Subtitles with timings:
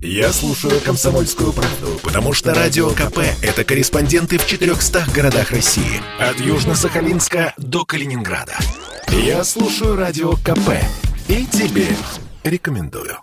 [0.00, 6.00] Я слушаю «Комсомольскую правду», потому что «Радио КП»— это корреспонденты в 400 городах России.
[6.20, 8.56] От Южно-Сахалинска до Калининграда.
[9.08, 10.70] Я слушаю «Радио КП»
[11.26, 11.88] и тебе
[12.44, 13.18] рекомендую.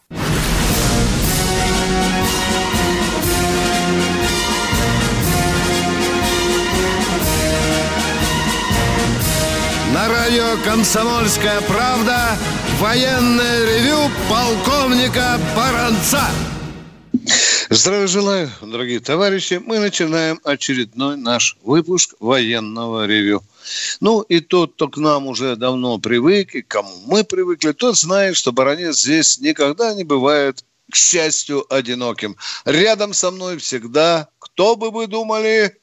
[9.94, 12.38] На радио «Комсомольская правда»
[12.82, 16.22] военное ревю полковника Баранца.
[17.70, 19.60] Здравия желаю, дорогие товарищи.
[19.64, 23.42] Мы начинаем очередной наш выпуск военного ревю.
[24.00, 27.98] Ну, и тот, кто к нам уже давно привык, и к кому мы привыкли, тот
[27.98, 32.38] знает, что баронец здесь никогда не бывает, к счастью, одиноким.
[32.66, 35.76] Рядом со мной всегда, кто бы вы думали?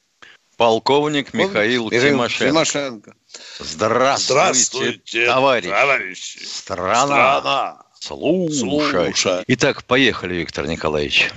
[0.55, 2.45] Полковник Михаил, Михаил Тимошенко.
[2.47, 3.15] Тимошенко.
[3.59, 5.69] Здравствуйте, Здравствуйте товарищи.
[5.69, 6.45] товарищи.
[6.45, 7.05] Страна.
[7.05, 7.82] Страна.
[8.05, 9.13] Слушай.
[9.13, 9.43] Слушай.
[9.47, 11.31] Итак, поехали, Виктор Николаевич.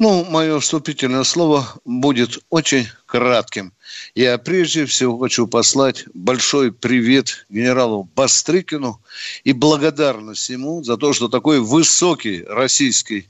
[0.00, 3.72] Ну, мое вступительное слово будет очень кратким.
[4.16, 9.00] Я прежде всего хочу послать большой привет генералу Бастрыкину
[9.44, 13.28] и благодарность ему за то, что такой высокий российский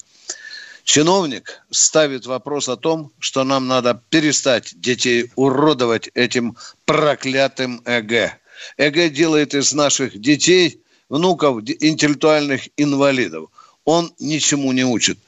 [0.85, 6.57] чиновник ставит вопрос о том, что нам надо перестать детей уродовать этим
[6.87, 8.39] проклятым ЭГ.
[8.79, 10.79] ЭГ делает из наших детей,
[11.13, 13.51] внуков, интеллектуальных инвалидов.
[13.85, 15.19] Он ничему не учит.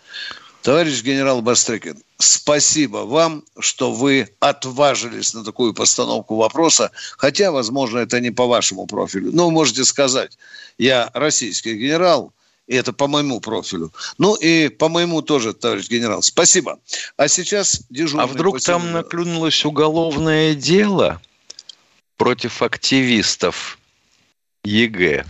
[0.62, 8.18] Товарищ генерал Бастрыкин, спасибо вам, что вы отважились на такую постановку вопроса, хотя, возможно, это
[8.18, 9.30] не по вашему профилю.
[9.32, 10.38] Но вы можете сказать,
[10.78, 12.32] я российский генерал–
[12.66, 13.92] и это по моему профилю.
[14.16, 16.22] Ну и по моему тоже, товарищ генерал.
[16.22, 16.78] Спасибо.
[17.18, 18.24] А сейчас дежурный...
[18.24, 18.72] А вдруг посетитель...
[18.72, 21.20] там наклюнулось уголовное дело
[22.16, 23.78] против активистов
[24.64, 25.26] ЕГЭ?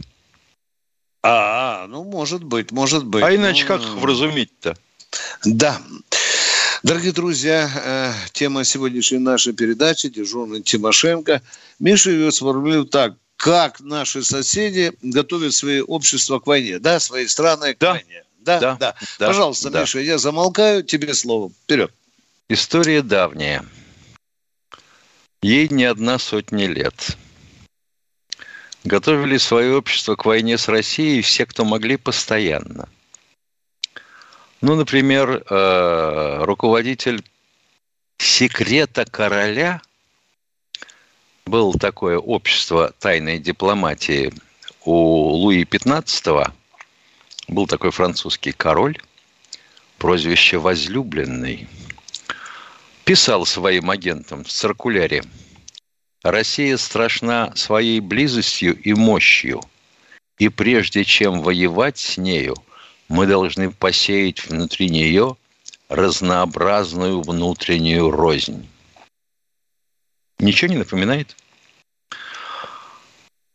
[1.27, 3.25] А, ну, может быть, может быть.
[3.25, 4.77] А иначе ну, как вразумить-то?
[5.47, 5.81] Да.
[6.83, 11.41] Дорогие друзья, э, тема сегодняшней нашей передачи «Дежурный Тимошенко».
[11.79, 17.73] Миша ее сформулировал так как наши соседи готовят свои общества к войне, да, свои страны
[17.73, 17.93] к да.
[17.93, 18.25] войне.
[18.41, 18.95] Да, да, да.
[19.19, 19.27] да.
[19.27, 19.81] Пожалуйста, да.
[19.81, 21.51] Миша, я замолкаю, тебе слово.
[21.65, 21.91] Вперед.
[22.51, 23.65] История давняя.
[25.41, 27.17] Ей не одна сотня лет.
[28.85, 32.89] Готовили свое общество к войне с Россией все, кто могли, постоянно.
[34.61, 37.25] Ну, например, э, руководитель
[38.19, 39.81] секрета короля–
[41.47, 44.33] было такое общество тайной дипломатии
[44.85, 46.51] у Луи XV.
[47.49, 48.99] Был такой французский король,
[49.99, 51.69] прозвище «Возлюбленный».
[53.05, 55.23] Писал своим агентам в циркуляре
[56.25, 59.61] «Россия страшна своей близостью и мощью,
[60.39, 62.57] и прежде чем воевать с нею,
[63.09, 65.37] мы должны посеять внутри нее
[65.91, 68.67] разнообразную внутреннюю рознь.
[70.39, 71.37] Ничего не напоминает?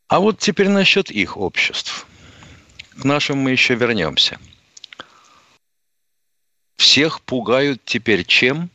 [0.07, 2.06] А вот теперь насчет их обществ.
[3.00, 4.40] К нашим мы еще вернемся.
[6.78, 8.69] Всех пугают теперь чем?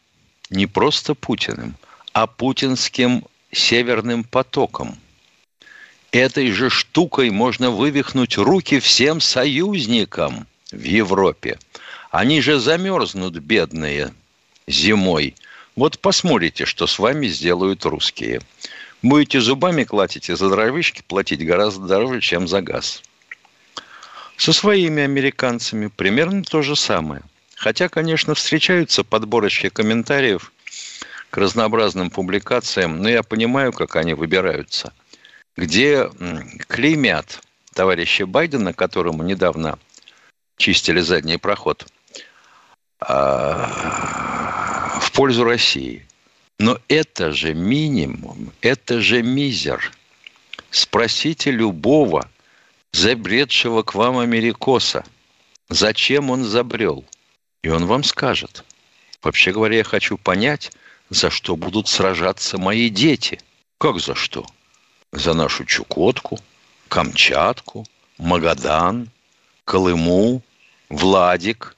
[0.51, 1.77] Не просто Путиным,
[2.13, 3.25] а путинским
[3.55, 4.99] северным потоком.
[6.13, 11.59] Этой же штукой можно вывихнуть руки всем союзникам в Европе.
[12.11, 14.13] Они же замерзнут, бедные,
[14.67, 15.35] зимой–
[15.77, 18.41] вот посмотрите, что с вами сделают русские.
[19.03, 23.03] Будете зубами клатить и за дровишки платить гораздо дороже, чем за газ.
[24.37, 27.23] Со своими американцами примерно то же самое.
[27.57, 30.53] Хотя, конечно, встречаются подборочки комментариев
[31.35, 34.93] к разнообразным публикациям, но я понимаю, как они выбираются.
[35.57, 36.09] Где
[36.69, 37.41] клеймят
[37.73, 39.81] товарища Байдена, которому недавно
[40.59, 41.89] чистили задний проход,
[43.01, 43.67] а,
[45.01, 46.07] в пользу России.
[46.61, 49.91] Но это же минимум, это же мизер.
[50.71, 52.31] Спросите любого
[52.93, 55.05] забредшего к вам америкоса,
[55.69, 57.05] зачем он забрел,
[57.65, 58.63] и он вам скажет.
[59.21, 60.71] Вообще говоря, я хочу понять,
[61.11, 63.41] за что будут сражаться мои дети.
[63.79, 64.47] Как за что?
[65.13, 66.39] За нашу Чукотку,
[66.89, 67.87] Камчатку,
[68.19, 69.11] Магадан,
[69.65, 70.43] Колыму,
[70.89, 71.77] Владик.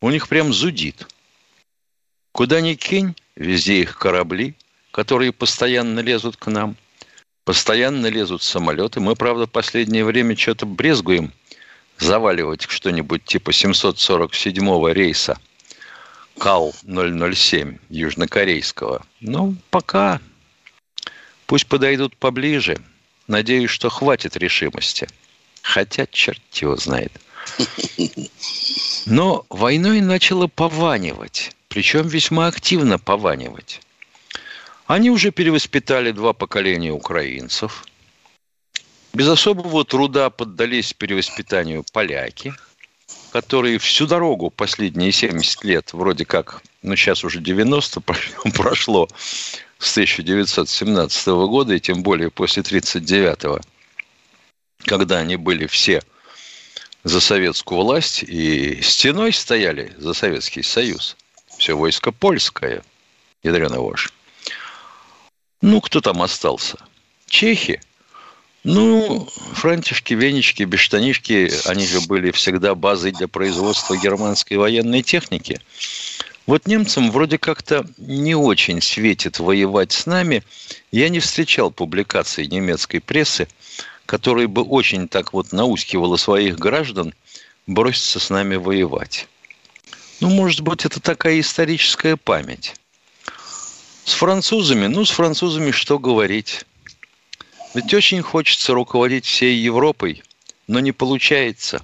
[0.00, 1.06] У них прям зудит.
[2.32, 4.54] Куда ни кинь, везде их корабли,
[4.90, 6.76] которые постоянно лезут к нам.
[7.44, 9.00] Постоянно лезут самолеты.
[9.00, 11.32] Мы, правда, последнее время что-то брезгуем
[11.98, 15.38] заваливать что-нибудь типа 747-го рейса
[16.38, 19.04] КАЛ-007 южнокорейского.
[19.20, 20.20] Но пока
[21.46, 22.78] пусть подойдут поближе.
[23.26, 25.08] Надеюсь, что хватит решимости.
[25.62, 27.12] Хотя черт его знает.
[29.06, 33.80] Но войной начало пованивать, причем весьма активно пованивать.
[34.86, 37.84] Они уже перевоспитали два поколения украинцев.
[39.12, 42.54] Без особого труда поддались перевоспитанию поляки,
[43.32, 48.00] которые всю дорогу последние 70 лет, вроде как, ну сейчас уже 90
[48.54, 49.08] прошло
[49.78, 53.64] с 1917 года, и тем более после 1939,
[54.84, 56.02] когда они были все
[57.04, 61.16] за советскую власть и стеной стояли за Советский Союз.
[61.58, 62.84] Все войско польское,
[63.42, 64.12] ядрена вошь.
[65.62, 66.76] Ну, кто там остался?
[67.26, 67.80] Чехи.
[68.64, 75.60] Ну, франтишки, венички, бештанишки, они же были всегда базой для производства германской военной техники.
[76.46, 80.44] Вот немцам вроде как-то не очень светит воевать с нами.
[80.92, 83.48] Я не встречал публикаций немецкой прессы,
[84.06, 87.14] которая бы очень так вот наускивала своих граждан
[87.66, 89.28] броситься с нами воевать.
[90.20, 92.74] Ну, может быть, это такая историческая память.
[94.04, 96.64] С французами, ну, с французами что говорить?
[97.74, 100.22] Ведь очень хочется руководить всей Европой,
[100.66, 101.82] но не получается.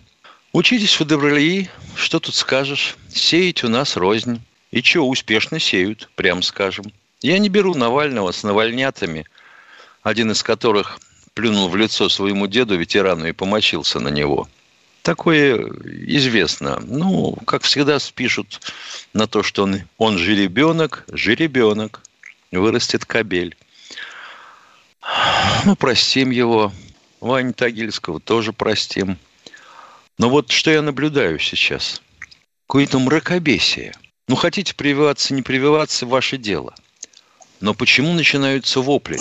[0.52, 2.96] Учитесь в Деврелии, что тут скажешь?
[3.08, 4.40] Сеять у нас рознь.
[4.70, 6.92] И чего успешно сеют, прям скажем.
[7.22, 9.24] Я не беру Навального с навальнятами,
[10.02, 11.00] один из которых
[11.32, 14.46] плюнул в лицо своему деду, ветерану, и помочился на него.
[15.02, 16.82] Такое известно.
[16.86, 18.60] Ну, как всегда, спишут
[19.14, 22.02] на то, что он, он жеребенок, жеребенок,
[22.52, 23.56] вырастет кабель.
[25.64, 26.72] Ну, простим его.
[27.20, 29.18] Вань Тагильского тоже простим.
[30.18, 32.02] Но вот что я наблюдаю сейчас.
[32.66, 33.94] Какое-то мракобесие.
[34.28, 36.74] Ну, хотите прививаться, не прививаться, ваше дело.
[37.60, 39.20] Но почему начинаются вопли?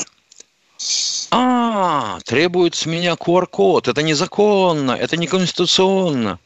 [1.31, 3.87] А, требует с меня QR-код.
[3.87, 6.39] Это незаконно, это неконституционно.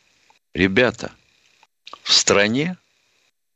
[0.54, 1.12] Ребята,
[2.04, 2.78] в стране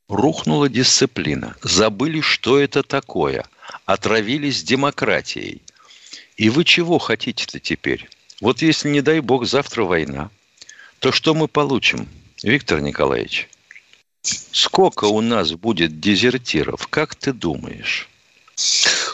[0.09, 1.55] рухнула дисциплина.
[1.61, 3.45] Забыли, что это такое.
[3.85, 5.61] Отравились демократией.
[6.37, 8.09] И вы чего хотите-то теперь?
[8.41, 10.29] Вот если, не дай бог, завтра война,
[10.99, 12.07] то что мы получим,
[12.43, 13.49] Виктор Николаевич?
[14.21, 18.09] Сколько у нас будет дезертиров, как ты думаешь?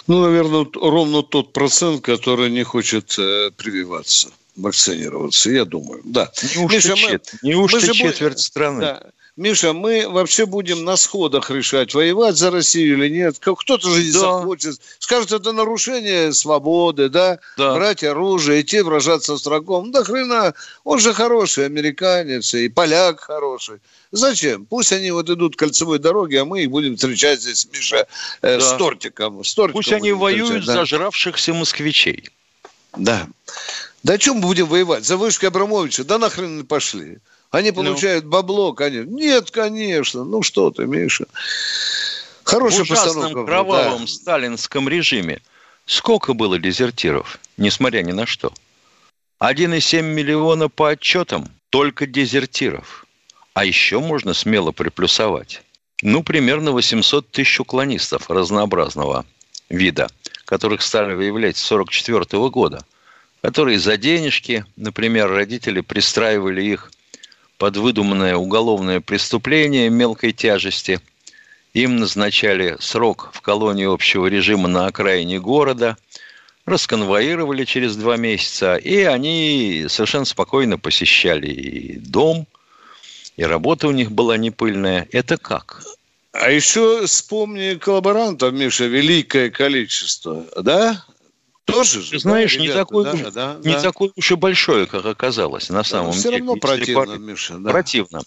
[0.07, 6.01] Ну, наверное, ровно тот процент, который не хочет э, прививаться, вакцинироваться, я думаю.
[6.03, 6.31] Да.
[6.55, 7.33] Неужто, Миша, чет...
[7.41, 8.81] мы, Неужто мы четверть будем, страны?
[8.81, 9.11] Да.
[9.37, 13.37] Миша, мы вообще будем на сходах решать, воевать за Россию или нет.
[13.39, 14.19] Кто-то же не да.
[14.19, 14.81] захочет.
[14.99, 17.39] Скажет, это нарушение свободы, да?
[17.57, 17.73] да?
[17.73, 19.91] Брать оружие, идти вражаться с врагом.
[19.91, 23.79] Да хрена, он же хороший американец и поляк хороший.
[24.11, 24.65] Зачем?
[24.65, 28.07] Пусть они вот идут кольцевой дороги, а мы их будем встречать здесь, Миша,
[28.41, 28.59] э, да.
[28.59, 29.45] с тортиком.
[29.45, 30.73] С тортиком Пусть они воюют да?
[30.73, 32.29] зажравшихся москвичей.
[32.97, 33.27] Да.
[34.03, 35.05] Да о чем мы будем воевать?
[35.05, 36.03] За вышки Абрамовича?
[36.03, 37.19] Да нахрен пошли.
[37.51, 37.83] Они ну.
[37.83, 38.31] получают ну.
[38.31, 39.09] бабло, конечно.
[39.09, 40.23] Нет, конечно.
[40.23, 41.25] Ну что ты, Миша.
[42.43, 43.45] Хорошая В ужасном постановка.
[43.45, 44.07] кровавом да.
[44.07, 45.41] сталинском режиме
[45.85, 48.53] сколько было дезертиров, несмотря ни на что?
[49.41, 53.05] 1,7 миллиона по отчетам только дезертиров.
[53.53, 55.61] А еще можно смело приплюсовать.
[56.01, 59.25] Ну, примерно 800 тысяч уклонистов разнообразного
[59.69, 60.07] вида,
[60.45, 62.85] которых стали выявлять с 1944 года,
[63.41, 66.91] которые за денежки, например, родители пристраивали их
[67.61, 70.99] под выдуманное уголовное преступление мелкой тяжести.
[71.75, 75.95] Им назначали срок в колонии общего режима на окраине города,
[76.65, 82.47] расконвоировали через два месяца, и они совершенно спокойно посещали и дом,
[83.37, 85.07] и работа у них была не пыльная.
[85.11, 85.83] Это как?
[86.31, 91.05] А еще вспомни коллаборантов, Миша, великое количество, да?
[91.65, 93.81] Тоже же, знаешь, да, не, такой да, уж, да, не да.
[93.81, 96.37] такой уж и большой, как оказалось на самом да, все деле.
[96.37, 97.19] Все равно противно, пар...
[97.19, 97.57] Миша.
[97.59, 97.71] Да.
[97.71, 98.21] Противно.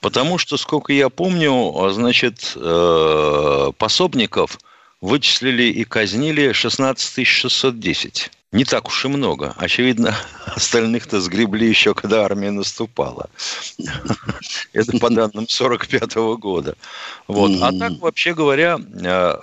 [0.00, 4.58] Потому что, сколько я помню, значит, э, пособников
[5.00, 8.30] вычислили и казнили 16 610.
[8.50, 9.54] Не так уж и много.
[9.58, 13.28] Очевидно, остальных-то сгребли еще, когда армия наступала.
[14.72, 16.74] Это по данным 45 года.
[17.26, 17.50] Вот.
[17.60, 19.34] А так, вообще говоря, э,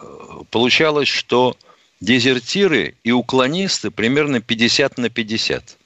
[0.50, 1.56] получалось, что
[2.02, 5.78] дезертиры и уклонисты примерно 50 на 50.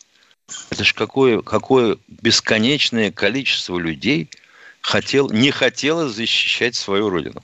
[0.71, 4.29] Это же какое, какое бесконечное количество людей
[4.81, 7.41] хотел, не хотело защищать свою родину.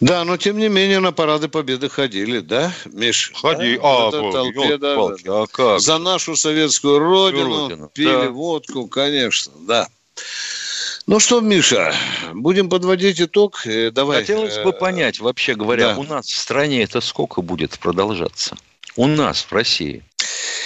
[0.00, 3.32] Да, но тем не менее на парады победы ходили, да, Миш?
[3.34, 3.82] Ходи, да?
[3.82, 5.42] а, вот толпе, да, палки, да.
[5.42, 5.80] А как?
[5.80, 8.30] За нашу советскую родину, родину пили да.
[8.30, 9.88] водку, конечно, да.
[11.06, 11.94] Ну что, Миша,
[12.32, 13.66] будем подводить итог.
[13.66, 14.20] Э, давай.
[14.20, 16.00] Хотелось бы э, понять, вообще говоря, да.
[16.00, 18.56] у нас в стране это сколько будет продолжаться?
[18.96, 20.02] У нас, в России.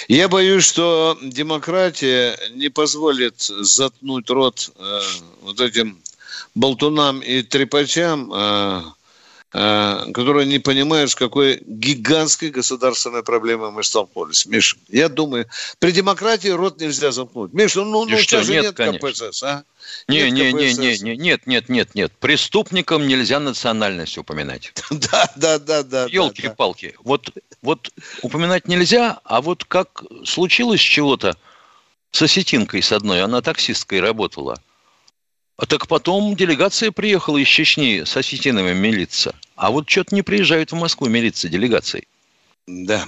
[0.06, 5.00] Я боюсь, что демократия не позволит заткнуть рот э,
[5.42, 5.98] вот этим
[6.54, 8.82] болтунам и трепачам, э,
[9.52, 14.46] э, которые не понимают, с какой гигантской государственной проблемой мы столкнулись.
[14.46, 15.46] Миша, я думаю,
[15.78, 17.52] при демократии рот нельзя замкнуть.
[17.52, 19.64] Миша, ну, ну тебя же нет, нет КПСС, а?
[20.06, 22.12] Не, не, не, не, не, нет, нет, нет, нет.
[22.18, 24.72] Преступникам нельзя национальность упоминать.
[24.90, 26.06] Да, да, да, да.
[26.06, 26.94] Елки-палки.
[27.02, 27.30] Вот,
[27.62, 27.90] вот
[28.22, 31.36] упоминать нельзя, а вот как случилось чего-то
[32.10, 34.60] с осетинкой с одной, она таксисткой работала.
[35.58, 39.34] А так потом делегация приехала из Чечни с осетинами милиться.
[39.56, 42.06] А вот что-то не приезжают в Москву милиться делегацией.
[42.68, 43.04] Да.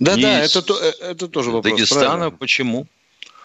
[0.00, 1.72] Да, да, это, э, это тоже вопрос.
[1.72, 2.30] Дагестана правильно.
[2.32, 2.86] почему?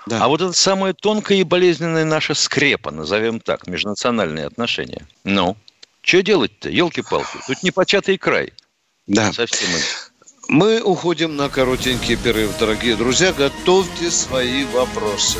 [0.07, 0.24] Да.
[0.24, 5.05] А вот это самая тонкая и болезненная наша скрепа, назовем так, межнациональные отношения.
[5.24, 5.55] Ну,
[6.01, 7.38] что делать-то, елки-палки?
[7.45, 8.53] Тут непочатый край.
[9.05, 9.31] Да.
[9.31, 9.69] Совсем.
[10.47, 13.31] Мы уходим на коротенький перерыв, дорогие друзья.
[13.33, 15.39] Готовьте свои вопросы.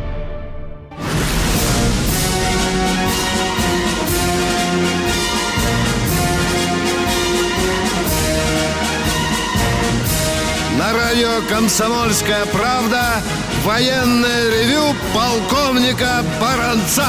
[11.49, 13.21] «Комсомольская правда»
[13.63, 17.07] военное ревю полковника Баранца.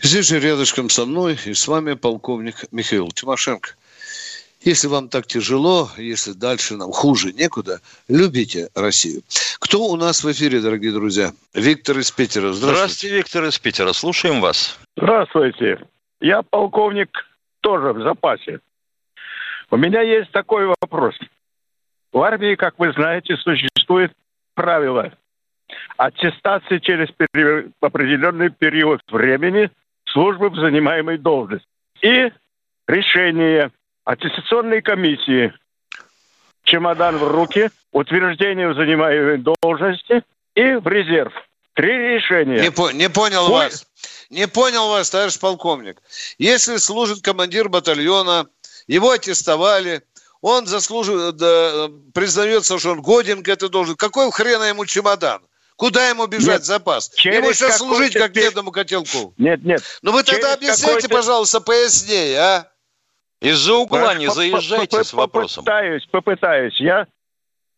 [0.00, 3.70] Здесь же рядышком со мной и с вами полковник Михаил Тимошенко–
[4.60, 9.22] если вам так тяжело, если дальше нам хуже некуда, любите Россию.
[9.60, 11.30] Кто у нас в эфире, дорогие друзья?
[11.54, 12.52] Виктор из Питера.
[12.52, 12.76] Здравствуйте.
[12.76, 13.92] Здравствуйте, Виктор из Питера.
[13.92, 14.78] Слушаем вас.
[14.96, 15.86] Здравствуйте.
[16.20, 17.08] Я полковник
[17.60, 18.58] тоже в запасе.
[19.70, 21.14] У меня есть такой вопрос.
[22.12, 24.12] В армии, как вы знаете, существует
[24.54, 25.12] правило
[25.96, 27.08] аттестации через
[27.80, 29.70] определенный период времени
[30.06, 31.66] службы в занимаемой должности.
[32.00, 32.32] И
[32.86, 33.70] решение
[34.04, 35.52] аттестационной комиссии.
[36.64, 40.22] Чемодан в руки, утверждение в занимаемой должности
[40.54, 41.32] и в резерв.
[41.74, 42.60] Три решения.
[42.60, 43.50] Не, по, не понял Ой.
[43.50, 43.86] вас.
[44.30, 46.02] Не понял вас, товарищ полковник.
[46.38, 48.46] Если служит командир батальона,
[48.86, 50.02] его аттестовали,
[50.40, 53.98] он заслуживает, да, признается, что он годен к этой должности.
[53.98, 55.42] Какой хрена ему чемодан?
[55.76, 57.12] Куда ему бежать нет, запас?
[57.24, 59.32] Ему сейчас служить как бедному котелку.
[59.38, 59.82] Нет, нет.
[60.02, 62.72] Ну вы тогда объясните, пожалуйста, пояснее, а?
[63.40, 65.64] Из-за угла не заезжайте с вопросом.
[65.64, 66.80] Попытаюсь, попытаюсь.
[66.80, 67.06] Я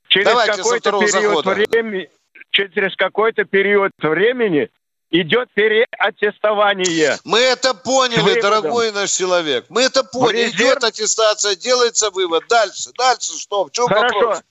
[0.08, 2.08] через какой-то период времени,
[2.50, 4.70] через какой-то период времени
[5.10, 7.16] идет переаттестование.
[7.24, 9.66] Мы это поняли, дорогой наш человек.
[9.68, 10.44] Мы это поняли.
[10.46, 10.60] Резерв...
[10.60, 12.44] Идет аттестация, делается вывод.
[12.48, 13.64] Дальше, дальше что?
[13.64, 14.14] В чем Хорошо.
[14.14, 14.42] вопрос?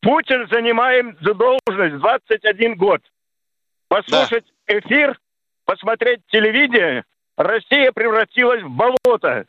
[0.00, 3.00] Путин занимаем должность 21 год.
[3.88, 4.78] Послушать да.
[4.78, 5.18] эфир,
[5.64, 7.04] посмотреть телевидение,
[7.36, 9.46] Россия превратилась в болото.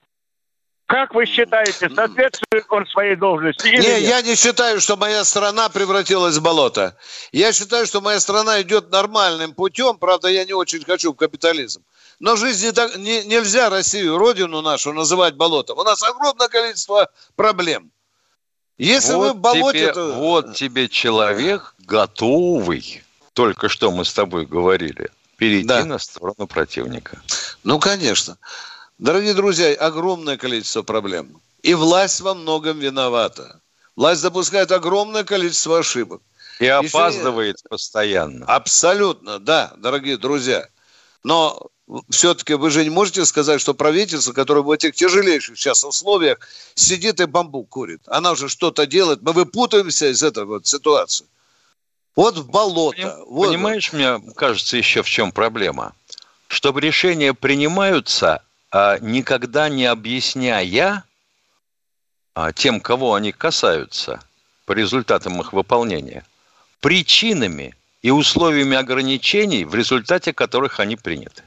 [0.88, 3.68] Как вы считаете, соответствует он своей должности?
[3.68, 4.02] Или не, нет?
[4.02, 6.96] я не считаю, что моя страна превратилась в болото.
[7.32, 9.98] Я считаю, что моя страна идет нормальным путем.
[9.98, 11.82] Правда, я не очень хочу в капитализм.
[12.20, 15.80] Но в жизни так, не, нельзя Россию, родину нашу, называть болотом.
[15.80, 17.92] У нас огромное количество проблем.
[18.78, 20.14] Если вот вы в болоте, тебе, то...
[20.14, 25.84] Вот тебе человек готовый, только что мы с тобой говорили, перейти да.
[25.84, 27.22] на сторону противника.
[27.64, 28.38] Ну, конечно.
[28.98, 31.42] Дорогие друзья, огромное количество проблем.
[31.64, 33.60] И власть во многом виновата.
[33.96, 36.22] Власть допускает огромное количество ошибок.
[36.60, 37.68] И опаздывает Еще...
[37.68, 38.46] постоянно.
[38.46, 40.70] Абсолютно, да, дорогие друзья.
[41.24, 41.68] Но
[42.10, 46.40] все-таки вы же не можете сказать, что правительство, которое в этих тяжелейших сейчас условиях
[46.76, 48.02] сидит и бамбук курит.
[48.08, 49.22] Она уже что-то делает.
[49.22, 51.26] Мы выпутаемся из этой вот ситуации.
[52.16, 52.98] Вот в болото.
[52.98, 53.48] Поним, вот.
[53.50, 55.94] Понимаешь, мне кажется, еще в чем проблема.
[56.48, 58.42] Чтобы решения принимаются
[59.00, 61.04] никогда не объясняя
[62.34, 64.20] а, тем, кого они касаются,
[64.66, 66.26] по результатам их выполнения,
[66.82, 71.44] причинами и условиями ограничений, в результате которых они приняты.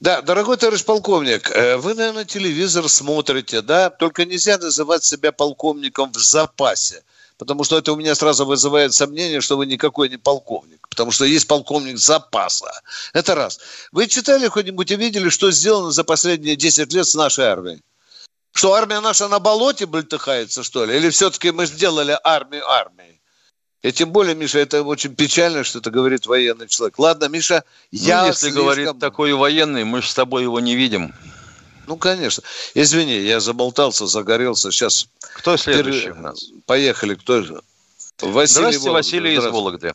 [0.00, 3.90] Да, дорогой товарищ полковник, э, вы, наверное, телевизор смотрите, да?
[3.90, 7.02] Только нельзя называть себя полковником в запасе,
[7.40, 11.24] потому что это у меня сразу вызывает сомнение, что вы никакой не полковник потому что
[11.24, 12.70] есть полковник запаса.
[13.14, 13.58] Это раз.
[13.92, 17.80] Вы читали хоть-нибудь и видели, что сделано за последние 10 лет с нашей армией?
[18.52, 20.96] Что армия наша на болоте бультыхается, что ли?
[20.96, 23.20] Или все-таки мы сделали армию армией?
[23.82, 26.98] И тем более, Миша, это очень печально, что это говорит военный человек.
[26.98, 28.62] Ладно, Миша, я ну, если слишком...
[28.62, 31.14] говорит такой военный, мы же с тобой его не видим.
[31.90, 32.44] Ну, конечно.
[32.76, 34.70] Извини, я заболтался, загорелся.
[34.70, 35.08] Сейчас...
[35.36, 36.18] Кто следующий Пер...
[36.18, 36.52] у нас?
[36.64, 37.14] Поехали.
[37.14, 37.54] Кто же?
[38.22, 38.92] Василий Здравствуйте, Вологда.
[38.92, 39.92] Василий из Вологды.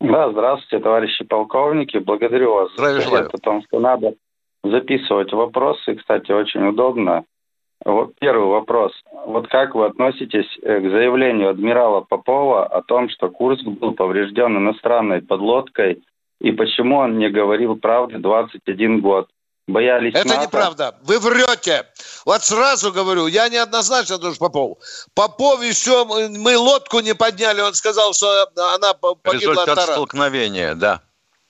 [0.00, 1.96] Да, здравствуйте, товарищи полковники.
[1.96, 2.72] Благодарю вас.
[2.74, 3.30] Здравия желаю.
[3.32, 4.14] О том, что надо
[4.62, 5.96] записывать вопросы.
[5.96, 7.24] Кстати, очень удобно.
[7.84, 8.92] Вот первый вопрос.
[9.26, 15.20] Вот как вы относитесь к заявлению адмирала Попова о том, что Курск был поврежден иностранной
[15.20, 16.00] подлодкой,
[16.40, 19.28] и почему он не говорил правды 21 год?
[19.68, 20.42] Боялись Это НАТО?
[20.42, 20.94] неправда.
[21.02, 21.86] Вы врете.
[22.24, 24.78] Вот сразу говорю, я неоднозначно тоже Попов.
[25.14, 31.00] Попов еще, мы лодку не подняли, он сказал, что она погибла Результат от столкновения, да.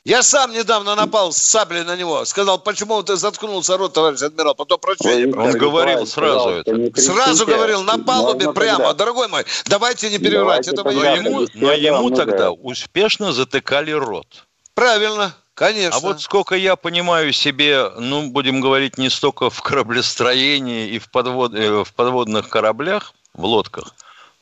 [0.05, 2.25] Я сам недавно напал с саблей на него.
[2.25, 4.57] Сказал, почему ты заткнулся рот, товарищ адмирал?
[4.57, 5.33] Потом прощения.
[5.33, 7.01] Он, он говорил сразу это.
[7.01, 8.79] Сразу говорил, на палубе Можно прямо.
[8.79, 8.95] Тогда.
[8.95, 10.67] Дорогой мой, давайте не перебивать.
[10.67, 14.27] Давайте это но ему, но ему тогда успешно затыкали рот.
[14.75, 15.37] Правильно.
[15.55, 15.97] Конечно.
[15.97, 21.11] А вот сколько я понимаю себе, ну, будем говорить, не столько в кораблестроении и в,
[21.11, 23.95] подвод, э, в подводных кораблях, в лодках,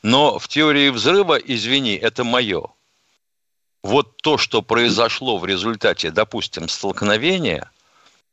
[0.03, 2.69] но в теории взрыва, извини, это мое
[3.83, 7.69] вот то, что произошло в результате, допустим, столкновения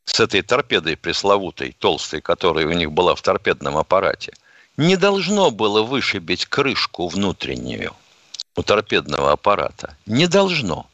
[0.04, 4.32] с этой торпедой пресловутой, толстой, которая у них была в торпедном аппарате,
[4.76, 7.94] не должно было вышибить крышку внутреннюю
[8.56, 9.96] у торпедного аппарата.
[10.06, 10.86] Не должно.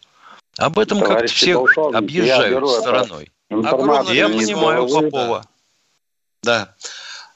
[0.59, 3.31] Об этом как-то все объезжают стороной.
[3.51, 5.45] Я понимаю Попова.
[6.43, 6.75] Да.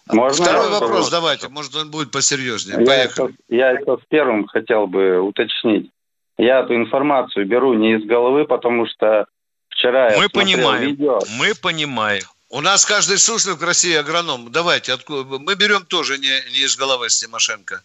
[0.06, 2.84] Можно Второй вопрос давайте, может он будет посерьезнее.
[2.84, 3.34] Поехали.
[3.48, 5.90] Я это, я это с первым хотел бы уточнить.
[6.38, 9.26] Я эту информацию беру не из головы, потому что
[9.68, 11.20] вчера мы я понимаем, видео.
[11.38, 12.22] Мы понимаем.
[12.48, 14.50] У нас каждый суслик в России агроном.
[14.50, 15.38] Давайте, откуда...
[15.38, 17.82] мы берем тоже не, не из головы с Тимошенко.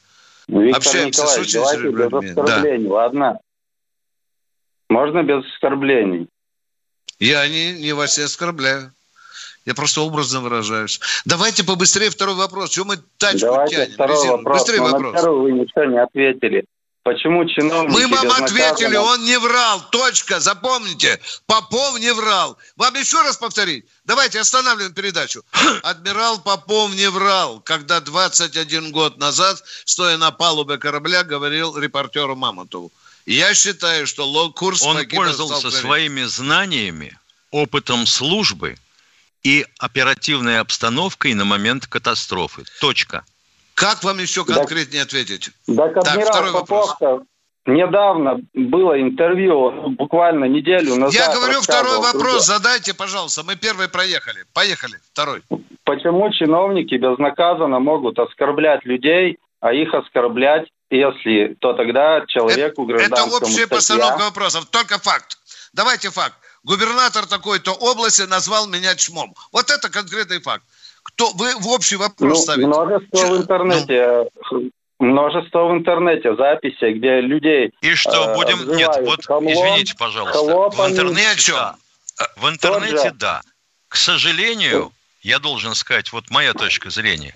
[0.47, 2.93] Виктор Общаемся с давайте без оскорблений, да.
[2.93, 3.39] ладно?
[4.89, 6.27] Можно без оскорблений?
[7.19, 8.91] Я не, не вас не оскорбляю.
[9.65, 10.99] Я просто образно выражаюсь.
[11.25, 12.71] Давайте побыстрее второй вопрос.
[12.71, 13.93] Чего мы тачку Давайте тянем?
[13.93, 14.57] Второй вопрос.
[14.57, 15.13] Быстрее Но вопрос.
[15.13, 16.65] На первый вы ничего не ответили.
[17.03, 17.93] Почему чиновники...
[17.93, 19.81] Мы вам ответили, он не врал.
[19.91, 20.39] Точка.
[20.39, 21.19] Запомните.
[21.45, 22.57] Попов не врал.
[22.77, 23.85] Вам еще раз повторить?
[24.05, 25.43] Давайте останавливаем передачу.
[25.83, 32.89] Адмирал Попов не врал, когда 21 год назад, стоя на палубе корабля, говорил репортеру Мамонтову.
[33.25, 37.17] Я считаю, что курс Он пользовался своими знаниями,
[37.51, 38.75] опытом службы
[39.43, 42.63] и оперативной обстановкой на момент катастрофы.
[42.79, 43.23] Точка.
[43.75, 45.51] Как вам еще конкретнее так, ответить?
[45.65, 46.95] Так, так второй вопрос.
[47.65, 51.13] Недавно было интервью, буквально неделю назад.
[51.13, 53.43] Я говорю, второй вопрос задайте, пожалуйста.
[53.43, 54.43] Мы первый проехали.
[54.53, 55.41] Поехали, второй.
[55.85, 63.23] Почему чиновники безнаказанно могут оскорблять людей, а их оскорблять, если, то тогда человеку это, Это
[63.23, 63.67] общая статья...
[63.67, 65.37] постановка вопросов, только факт.
[65.73, 66.35] Давайте факт.
[66.63, 69.33] Губернатор такой-то области назвал меня чмом.
[69.51, 70.63] Вот это конкретный факт.
[71.03, 72.67] Кто, вы в общий вопрос ну, ставите?
[72.67, 73.27] Множество Че?
[73.27, 74.29] в интернете.
[74.51, 77.73] Ну, множество в интернете записей, где людей.
[77.81, 78.75] И что, э, будем.
[78.75, 80.39] Нет, вот хамлом, извините, пожалуйста.
[80.39, 81.75] В интернете, да.
[82.37, 83.41] В интернете, да.
[83.89, 87.33] К сожалению, я должен сказать, вот моя точка зрения.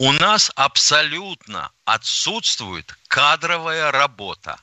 [0.00, 4.58] У нас абсолютно отсутствует кадровая работа.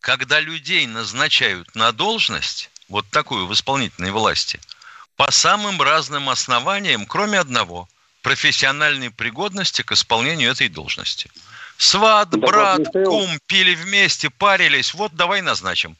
[0.00, 4.60] Когда людей назначают на должность, вот такую в исполнительной власти–
[5.16, 7.88] по самым разным основаниям, кроме одного–
[8.22, 11.30] профессиональной пригодности к исполнению этой должности.
[11.78, 15.96] Сват, да брат, кум пили вместе, парились, вот давай назначим.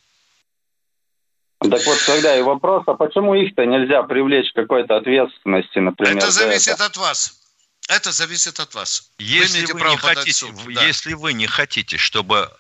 [1.61, 6.19] Так вот тогда и вопрос, а почему их-то нельзя привлечь к какой-то ответственности, например?
[6.19, 6.87] Это зависит это?
[6.87, 7.44] от вас.
[7.89, 9.11] Это зависит от вас.
[9.19, 10.85] Если вы, вы не хотите, да.
[10.85, 12.51] если вы не хотите, чтобы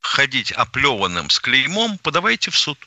[0.00, 2.78] ходить оплеванным с клеймом, подавайте в суд.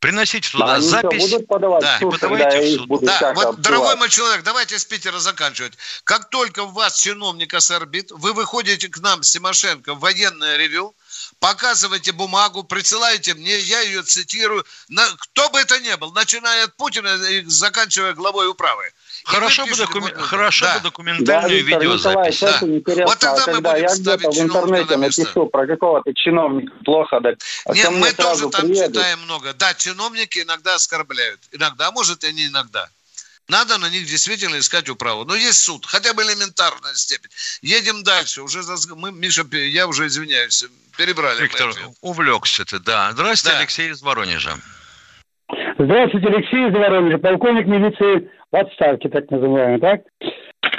[0.00, 1.30] Приносите туда да, запись.
[1.30, 3.02] Будут подавать да, суд, подавайте в суд.
[3.02, 5.72] Да, вот, дорогой мой человек, давайте с Питера заканчивать.
[6.04, 10.94] Как только у вас чиновник оскорбит, вы выходите к нам с Тимошенко в военное ревю,
[11.38, 14.64] показываете бумагу, присылаете мне, я ее цитирую.
[14.88, 18.84] На, кто бы это ни был, начиная от Путина и заканчивая главой управы.
[19.24, 20.14] Хорошо, бы, докумен...
[20.14, 20.74] Хорошо да.
[20.76, 22.40] бы документальную да, видеозапись.
[22.40, 22.60] Да.
[23.06, 27.36] Вот тогда а, мы будем я где-то в интернете напишу про какого-то чиновника плохо, так
[27.64, 28.94] а Нет, мы тоже там приедут.
[28.94, 29.52] читаем много.
[29.54, 31.40] Да, чиновники иногда оскорбляют.
[31.52, 32.88] Иногда, а может и не иногда.
[33.48, 35.24] Надо на них действительно искать управу.
[35.24, 37.30] Но есть суд, хотя бы элементарная степень.
[37.62, 38.42] Едем дальше.
[38.42, 38.60] Уже
[38.96, 40.64] мы, Миша, я уже извиняюсь,
[40.96, 41.42] перебрали.
[41.42, 43.12] Виктор, увлекся ты, да.
[43.12, 43.60] Здравствуйте, да.
[43.60, 44.56] Алексей из Воронежа.
[45.78, 50.00] Здравствуйте, Алексей из Воронежа, полковник милиции в отставке, так называемый, так?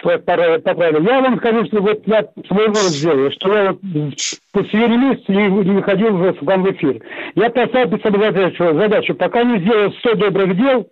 [0.04, 1.02] Поправил.
[1.04, 3.82] Я вам скажу, что вот я свой вывод сделаю, что я вот
[4.52, 7.02] по 4 месяца не, не выходил в, вам в эфир.
[7.36, 10.90] Я поставил перед собой задачу, задачу, пока не сделал 100 добрых дел,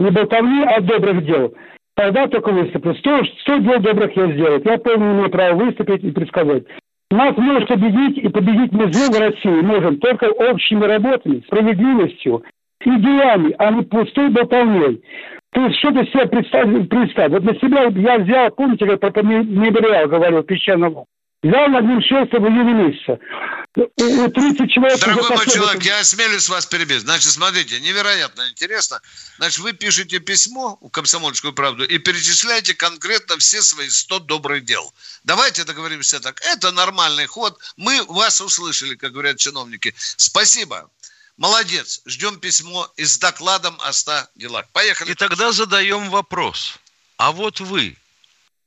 [0.00, 1.54] Не болтовни, а добрых дел.
[1.94, 2.94] Тогда только выступлю.
[2.94, 4.62] Сто, сто дел добрых я сделаю.
[4.64, 6.64] Я полный имею право выступить и предсказать.
[7.10, 12.42] Нас может победить, и победить мы в России можем только общими работами, справедливостью
[12.82, 15.02] и делами, а не пустой болтовней.
[15.52, 17.32] То есть что ты себе представь, представь.
[17.32, 21.04] Вот на себя я взял, помните, как про мемориал говорил, песчаного
[21.42, 23.18] взял на одним шествием в июне месяца.
[23.74, 25.00] 30 человек...
[25.00, 27.00] Дорогой мой человек, я осмелюсь вас перебить.
[27.00, 29.00] Значит, смотрите, невероятно интересно.
[29.38, 34.92] Значит, вы пишете письмо в «Комсомольскую правду» и перечисляете конкретно все свои 100 добрых дел.
[35.24, 36.40] Давайте договоримся так.
[36.44, 37.58] Это нормальный ход.
[37.76, 39.94] Мы вас услышали, как говорят чиновники.
[40.16, 40.90] Спасибо.
[41.36, 42.02] Молодец.
[42.04, 44.66] Ждем письмо и с докладом о 100 делах.
[44.72, 45.12] Поехали.
[45.12, 46.78] И тогда задаем вопрос.
[47.16, 47.96] А вот вы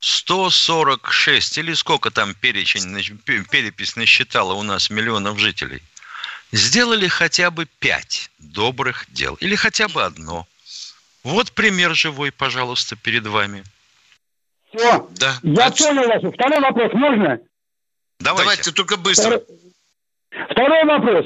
[0.03, 2.93] 146 или сколько там перечень,
[3.49, 5.81] перепись насчитала у нас миллионов жителей,
[6.51, 10.45] сделали хотя бы пять добрых дел или хотя бы одно.
[11.23, 13.63] Вот пример живой, пожалуйста, перед вами.
[14.75, 15.39] Все, да.
[15.41, 15.87] я Значит...
[15.87, 16.33] понял вас.
[16.33, 17.39] Второй вопрос можно?
[18.19, 19.39] Давайте, Давайте только быстро.
[19.39, 21.25] Второй, Второй вопрос.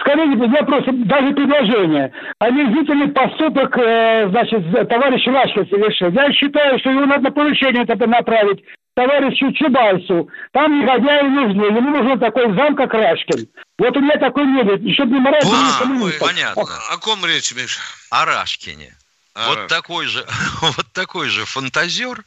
[0.00, 2.12] Скорее, я просто даже предложение.
[2.38, 6.10] Омерзительный поступок, э, значит, товарищ Лашко совершил.
[6.10, 10.28] Я считаю, что его надо поручение это направить товарищу Чубайсу.
[10.52, 11.64] Там негодяи нужны.
[11.66, 13.48] Ему нужен такой зам, как Рашкин.
[13.78, 14.94] Вот у меня такой мнение.
[14.94, 16.62] Чтобы не морать, а, не Понятно.
[16.62, 17.80] О, о ком речь, Миша?
[18.10, 18.96] О Рашкине.
[19.34, 20.24] А вот, такой же,
[20.60, 22.24] вот такой же фантазер,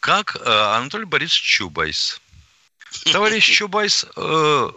[0.00, 2.20] как э, Анатолий Борисович Чубайс.
[3.12, 4.68] Товарищ Чубайс э,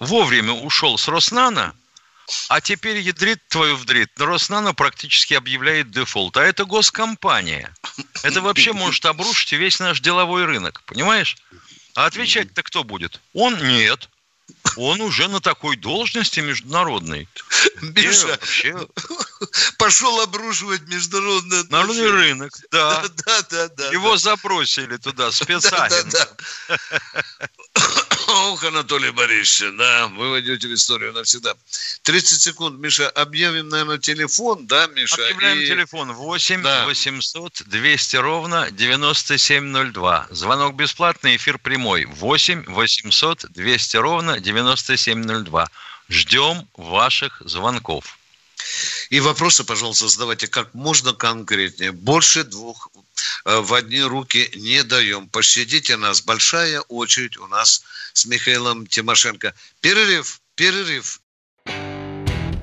[0.00, 1.74] вовремя ушел с Роснана,
[2.48, 4.10] а теперь ядрит твою вдрит.
[4.18, 6.36] Но Роснано практически объявляет дефолт.
[6.36, 7.74] А это госкомпания.
[8.22, 10.82] Это вообще может обрушить весь наш деловой рынок.
[10.86, 11.36] Понимаешь?
[11.94, 13.20] А отвечать-то кто будет?
[13.34, 13.56] Он?
[13.66, 14.08] Нет.
[14.76, 17.28] Он уже на такой должности международной.
[17.82, 18.76] Миша, вообще...
[19.78, 23.04] пошел обрушивать международный Народный рынок, да.
[23.26, 23.88] Да, да, да.
[23.90, 24.18] Его да.
[24.18, 26.02] запросили туда специально.
[26.10, 26.28] Да,
[26.68, 26.76] да,
[27.74, 27.99] да.
[28.42, 31.54] Ох, Анатолий Борисович, да, вы войдете в историю навсегда.
[32.02, 35.22] 30 секунд, Миша, объявим, наверное, телефон, да, Миша?
[35.26, 35.66] Объявляем и...
[35.66, 36.86] телефон 8 да.
[36.86, 40.28] 800 200 ровно 9702.
[40.30, 42.06] Звонок бесплатный, эфир прямой.
[42.06, 45.68] 8 800 200 ровно 9702.
[46.08, 48.18] Ждем ваших звонков.
[49.10, 51.92] И вопросы, пожалуйста, задавайте как можно конкретнее.
[51.92, 52.89] Больше двух
[53.44, 55.28] в одни руки не даем.
[55.28, 56.22] Пощадите нас.
[56.22, 59.54] Большая очередь у нас с Михаилом Тимошенко.
[59.80, 61.20] Перерыв, перерыв.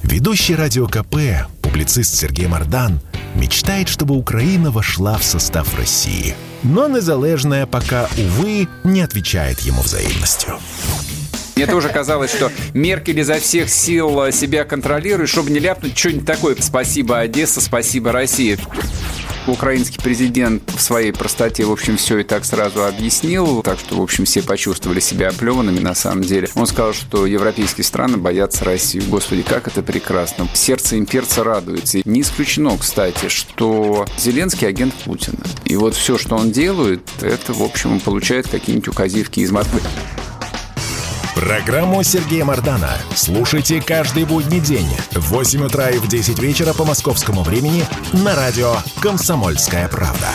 [0.03, 3.01] Ведущий радио КП, публицист Сергей Мардан,
[3.35, 6.35] мечтает, чтобы Украина вошла в состав России.
[6.63, 10.59] Но незалежная пока, увы, не отвечает ему взаимностью.
[11.57, 16.55] Мне тоже казалось, что Меркель изо всех сил себя контролирует, чтобы не ляпнуть что-нибудь такое.
[16.59, 18.59] Спасибо, Одесса, спасибо, Россия.
[19.47, 24.01] Украинский президент в своей простоте, в общем, все и так сразу объяснил, так что, в
[24.03, 26.47] общем, все почувствовали себя оплеванными на самом деле.
[26.53, 29.01] Он сказал, что европейские страны боятся России.
[29.07, 30.47] Господи, как это прекрасно.
[30.53, 32.01] Сердце имперца радуется.
[32.05, 35.39] не исключено, кстати, что Зеленский агент Путина.
[35.65, 39.81] И вот все, что он делает, это, в общем, он получает какие-нибудь указивки из Москвы.
[41.39, 46.83] Программу Сергея Мардана слушайте каждый будний день в 8 утра и в 10 вечера по
[46.83, 50.29] московскому времени на радио «Комсомольская правда».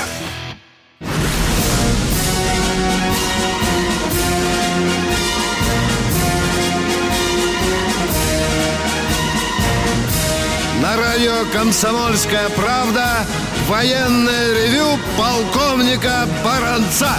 [10.81, 13.27] На радио «Комсомольская правда»
[13.67, 17.17] военное ревю полковника Баранца.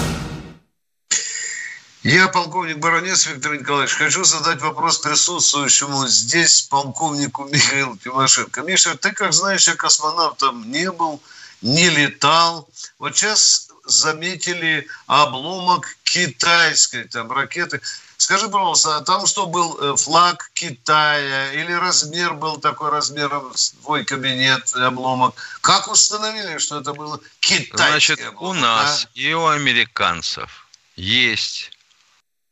[2.04, 8.62] Я, полковник Баранец Виктор Николаевич, хочу задать вопрос присутствующему здесь полковнику Михаилу Тимошенко.
[8.62, 11.22] Миша, ты, как знаешь, я космонавтом не был,
[11.62, 12.68] не летал.
[13.00, 17.80] Вот сейчас заметили обломок китайской там ракеты.
[18.18, 24.04] Скажи, пожалуйста, а там что был э, флаг Китая или размер был такой размером твой
[24.04, 25.36] кабинет обломок?
[25.62, 29.10] Как установили, что это было китайское Значит, обломок, у нас а?
[29.14, 31.73] и у американцев есть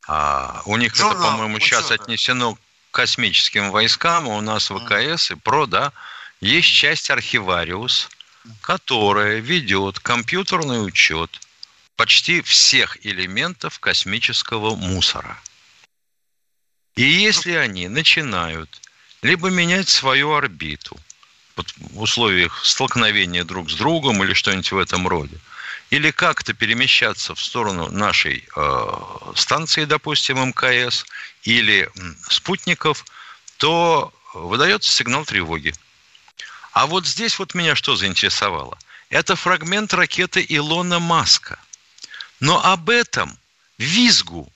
[0.06, 2.58] а, у них Журнал, это, по-моему, сейчас отнесено к
[2.90, 5.92] космическим войскам, а у нас ВКС и ПРО, да,
[6.40, 8.08] есть часть архивариус,
[8.60, 11.40] которая ведет компьютерный учет
[11.96, 15.38] почти всех элементов космического мусора.
[16.96, 18.80] И если они начинают
[19.22, 20.98] либо менять свою орбиту
[21.56, 25.38] в условиях столкновения друг с другом или что-нибудь в этом роде,
[25.92, 31.04] или как-то перемещаться в сторону нашей э, станции, допустим, МКС,
[31.42, 31.86] или
[32.30, 33.04] спутников,
[33.58, 35.74] то выдается сигнал тревоги.
[36.72, 38.78] А вот здесь вот меня что заинтересовало?
[39.10, 41.58] Это фрагмент ракеты Илона Маска.
[42.40, 43.38] Но об этом
[43.76, 44.50] визгу,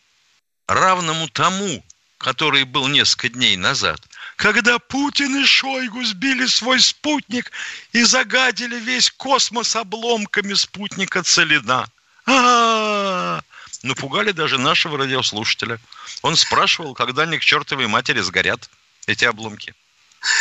[0.66, 1.84] равному тому,
[2.16, 4.00] который был несколько дней назад,
[4.36, 7.50] когда Путин и Шойгу сбили свой спутник
[7.92, 11.88] и загадили весь космос обломками спутника Целина.
[12.26, 13.42] А-а-а!
[13.82, 15.78] Напугали даже нашего радиослушателя.
[16.22, 18.68] Он спрашивал, когда они к чертовой матери сгорят,
[19.06, 19.74] эти обломки.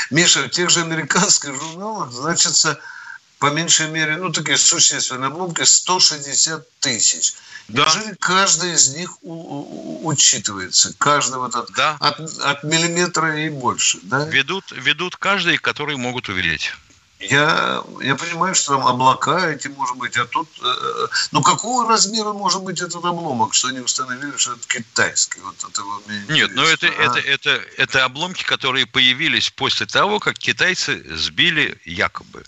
[0.09, 2.79] Миша, в тех же американских журналах значится
[3.39, 7.33] по меньшей мере, ну, такие существенные обломки, 160 тысяч.
[7.67, 7.83] Да.
[7.83, 10.93] Неужели каждый из них у, у, учитывается?
[10.97, 11.97] Каждый вот от, да.
[11.99, 14.25] от, от миллиметра и больше, да?
[14.25, 16.73] Ведут, ведут каждый, который могут увидеть.
[17.19, 20.49] Я, я понимаю, что там облака эти, может быть, а тут...
[20.61, 25.39] Э, ну, какого размера может быть этот обломок, что они установили, что это китайский?
[25.39, 26.91] Вот это вот Нет, но ну, это, а?
[26.91, 32.43] это, это, это обломки, которые появились после того, как китайцы сбили якобы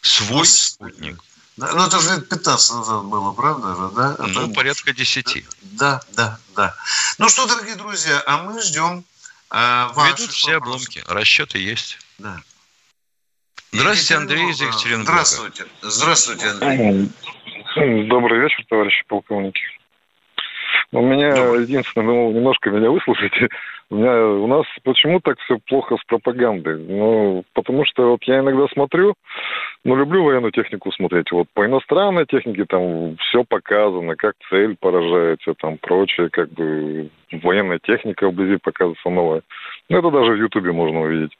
[0.00, 1.22] свой ну, спутник.
[1.56, 4.16] Да, ну, это же лет 15 назад было, правда же, да?
[4.18, 4.54] Ну, это...
[4.54, 5.46] порядка 10.
[5.62, 6.74] Да, да, да.
[7.18, 9.04] Ну что, дорогие друзья, а мы ждем
[9.48, 11.98] а, ваши Ведут все обломки, расчеты есть.
[12.18, 12.42] Да.
[13.72, 15.12] Здравствуйте, Андрей из Екатеринбурга.
[15.12, 15.66] Здравствуйте.
[15.82, 17.10] Здравствуйте, Андрей.
[18.08, 19.60] Добрый вечер, товарищи полковники.
[20.92, 21.28] У меня
[21.60, 23.48] единственное, ну, немножко меня выслушайте.
[23.90, 26.78] У, меня, у нас почему так все плохо с пропагандой?
[26.78, 29.14] Ну, потому что вот я иногда смотрю,
[29.84, 31.30] ну, люблю военную технику смотреть.
[31.32, 37.78] Вот по иностранной технике там все показано, как цель поражается, там прочее, как бы военная
[37.78, 39.42] техника вблизи показывается новая.
[39.88, 41.36] Ну, это даже в Ютубе можно увидеть.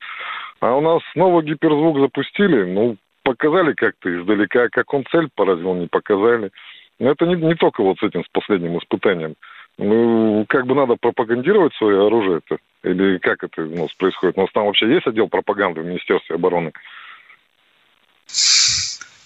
[0.61, 5.89] А у нас новый гиперзвук запустили, ну, показали как-то издалека, как он цель поразил, не
[5.89, 6.51] показали.
[6.99, 9.35] Но это не, не только вот с этим, с последним испытанием.
[9.79, 12.59] Ну, как бы надо пропагандировать свое оружие это?
[12.83, 14.39] Или как это у нас происходит?
[14.39, 16.73] У нас там вообще есть отдел пропаганды в Министерстве обороны?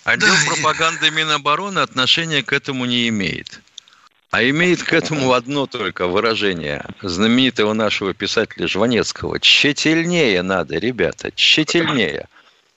[0.05, 3.61] Отдел да, пропаганды Минобороны отношения к этому не имеет.
[4.31, 9.41] А имеет к этому одно только выражение знаменитого нашего писателя Жванецкого.
[9.41, 12.27] Тщательнее надо, ребята, тщательнее.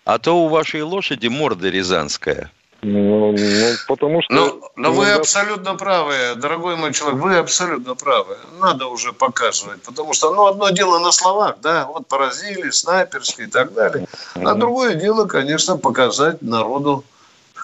[0.04, 2.52] А то у вашей лошади морда рязанская.
[2.84, 4.34] Ну, ну потому что...
[4.34, 8.38] Но, ну, но вы абсолютно правы, дорогой мой человек, вы абсолютно правы.
[8.60, 13.50] Надо уже показывать, потому что, ну, одно дело на словах, да, вот поразили, снайперские и
[13.50, 14.08] так далее.
[14.36, 17.04] А другое дело, конечно, показать народу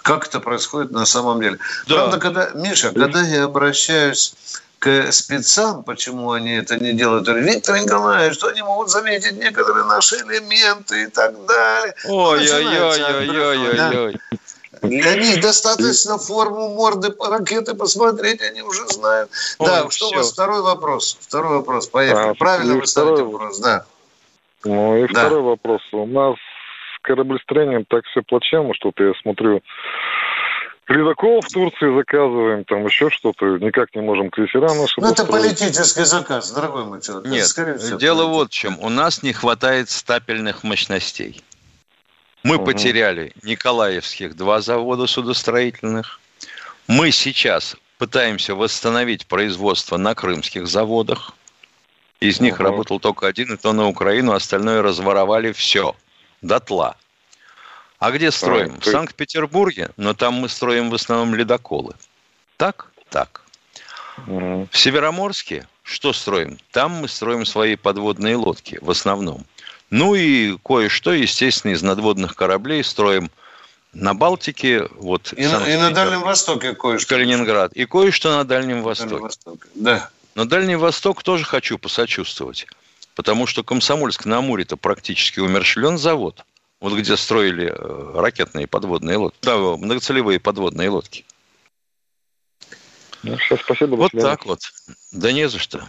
[0.01, 1.59] как это происходит на самом деле.
[1.87, 1.95] Да.
[1.95, 4.33] Правда, когда, Миша, когда я обращаюсь
[4.79, 7.27] к спецам, почему они это не делают.
[7.27, 11.93] Виктор Николаевич, что они могут заметить некоторые наши элементы и так далее.
[12.05, 14.17] Ой-ой-ой-ой-ой-ой.
[14.81, 19.29] Для них достаточно форму морды ракеты посмотреть, они уже знают.
[19.57, 20.15] Ой, да, что все.
[20.15, 21.17] у вас второй вопрос?
[21.19, 22.29] Второй вопрос, поехали.
[22.29, 23.85] А, Правильно вы ставите вопрос, да.
[24.63, 25.21] Ну и да.
[25.21, 25.81] второй вопрос.
[25.91, 26.35] У нас
[27.01, 29.61] кораблестроением так все плачевно, что-то я смотрю.
[30.87, 34.99] Ледокол в Турции заказываем, там еще что-то, никак не можем крейсера наши.
[34.99, 37.31] Ну, это политический заказ, дорогой мой человек.
[37.31, 38.79] Нет, это, дело вот в чем.
[38.79, 41.43] У нас не хватает стапельных мощностей.
[42.43, 42.65] Мы угу.
[42.65, 46.19] потеряли Николаевских два завода судостроительных.
[46.87, 51.33] Мы сейчас пытаемся восстановить производство на крымских заводах.
[52.19, 52.63] Из них угу.
[52.63, 55.95] работал только один, и то на Украину, остальное разворовали все–
[56.41, 56.95] дотла.
[57.99, 58.75] А где строим?
[58.77, 61.95] А, В Санкт-Петербурге, но там мы строим в основном ледоколы.
[62.57, 62.91] Так?
[63.09, 63.41] Так.
[64.25, 66.57] В Североморске что строим?
[66.71, 69.45] Там мы строим свои подводные лодки в основном.
[69.89, 73.31] Ну и кое-что, естественно, из надводных кораблей строим
[73.93, 77.09] на Балтике, вот и, на, и на Дальнем Востоке кое-что.
[77.09, 77.73] Калининград.
[77.73, 79.09] И кое-что на Дальнем Востоке.
[79.09, 79.67] Дальнем Востоке.
[79.75, 80.09] Да.
[80.35, 82.67] Но Дальний Восток тоже хочу посочувствовать
[83.19, 86.45] потому что Комсомольск-на-Амуре-то практически умершлен завод,
[86.79, 91.25] вот где строили э, ракетные подводные лодки, да, многоцелевые подводные лодки.
[93.23, 93.95] Ну, все, спасибо.
[93.95, 94.61] Вот так вот.
[95.11, 95.85] Да не за что.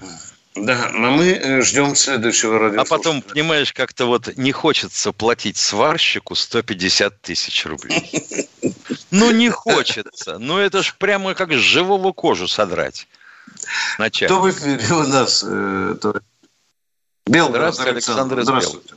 [0.63, 2.81] Да, но мы э, ждем следующего радио.
[2.81, 8.49] А потом, понимаешь, как-то вот не хочется платить сварщику 150 тысяч рублей.
[9.11, 10.39] Ну, не хочется.
[10.39, 13.09] Ну, это ж прямо как с живого кожу содрать.
[13.99, 14.31] Начальник.
[14.31, 15.45] Кто в эфире у нас?
[15.47, 15.95] Э,
[17.27, 18.95] Белгород, Здравствуйте, Александр, Здравствуйте.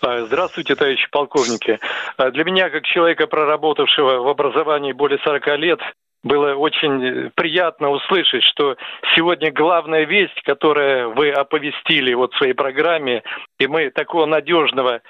[0.00, 1.80] А, здравствуйте, товарищи полковники.
[2.16, 5.80] А, для меня, как человека, проработавшего в образовании более 40 лет,
[6.24, 8.76] было очень приятно услышать, что
[9.14, 13.22] сегодня главная весть, которую вы оповестили вот в своей программе,
[13.60, 15.02] и мы такого надежного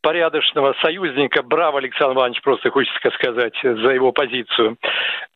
[0.00, 1.42] порядочного союзника.
[1.42, 4.78] Браво, Александр Иванович, просто хочется сказать, за его позицию.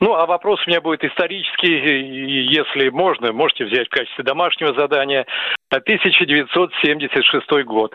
[0.00, 5.26] Ну, а вопрос у меня будет исторический, если можно, можете взять в качестве домашнего задания.
[5.70, 7.94] 1976 год.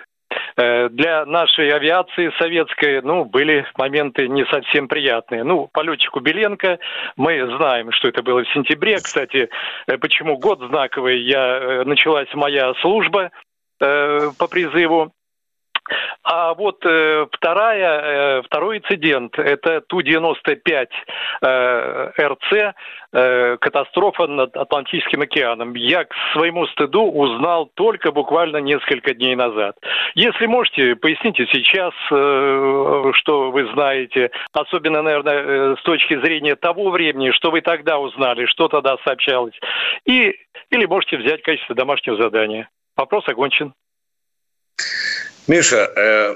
[0.56, 5.44] Э, для нашей авиации советской, ну, были моменты не совсем приятные.
[5.44, 6.80] Ну, по летчику Беленко
[7.16, 8.96] мы знаем, что это было в сентябре.
[8.96, 9.50] Кстати,
[9.88, 11.22] э, почему год знаковый?
[11.22, 13.32] Я, э, началась моя служба
[13.80, 15.12] по призыву
[16.24, 20.88] а вот э, вторая, э, второй инцидент– это Ту-95
[21.42, 22.76] э, РЦ,
[23.14, 25.74] э, катастрофа над Атлантическим океаном.
[25.76, 29.78] Я к своему стыду узнал только буквально несколько дней назад.
[30.16, 36.90] Если можете, поясните сейчас, э, что вы знаете, особенно, наверное, э, с точки зрения того
[36.90, 39.58] времени, что вы тогда узнали, что тогда сообщалось,
[40.06, 40.36] и,
[40.72, 42.70] или можете взять в качестве домашнего задания.
[42.96, 43.74] Вопрос окончен.
[45.48, 46.36] Миша, э,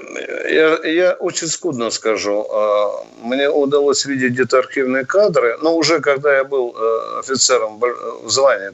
[0.50, 2.46] я, я очень скудно скажу.
[2.50, 8.30] Э, мне удалось видеть где-то архивные кадры, но уже когда я был э, офицером в
[8.30, 8.70] звании,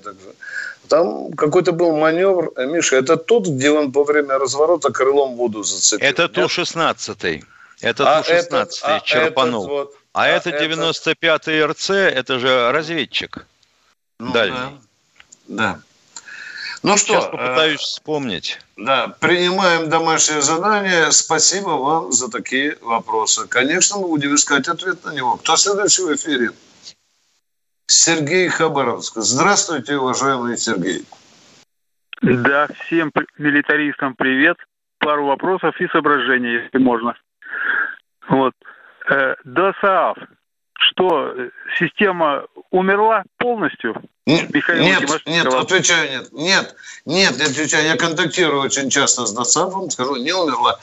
[0.89, 2.53] там какой-то был маневр.
[2.57, 6.07] Миша, это тот, где он во время разворота крылом воду зацепил?
[6.07, 7.43] Это Ту-16.
[7.81, 9.65] Это а Ту-16 а черпанул.
[9.65, 13.45] Этот вот, а, а это 95-й РЦ, это же разведчик.
[14.21, 14.57] Ну, дальний.
[15.49, 15.75] Да.
[15.75, 15.81] да.
[16.83, 17.13] Ну Сейчас что?
[17.15, 18.61] Сейчас попытаюсь э, вспомнить.
[18.77, 21.11] Да, принимаем домашнее задание.
[21.11, 23.49] Спасибо вам за такие вопросы.
[23.49, 25.37] Конечно, мы будем искать ответ на него.
[25.37, 26.51] Кто следующий в эфире?
[27.87, 29.17] Сергей Хабаровск.
[29.17, 31.05] Здравствуйте, уважаемый Сергей.
[32.23, 34.59] Да, всем милитаристам привет.
[34.99, 37.15] Пару вопросов и соображений, если можно.
[38.29, 38.55] Вот.
[39.09, 40.19] Э, ДОСААФ
[40.79, 44.01] что э, система умерла полностью?
[44.27, 46.33] Михаил нет, нет, отвечаю нет.
[46.33, 47.87] Нет, нет, не отвечаю.
[47.87, 50.79] Я контактирую очень часто с ДОСАФом, скажу, не умерла.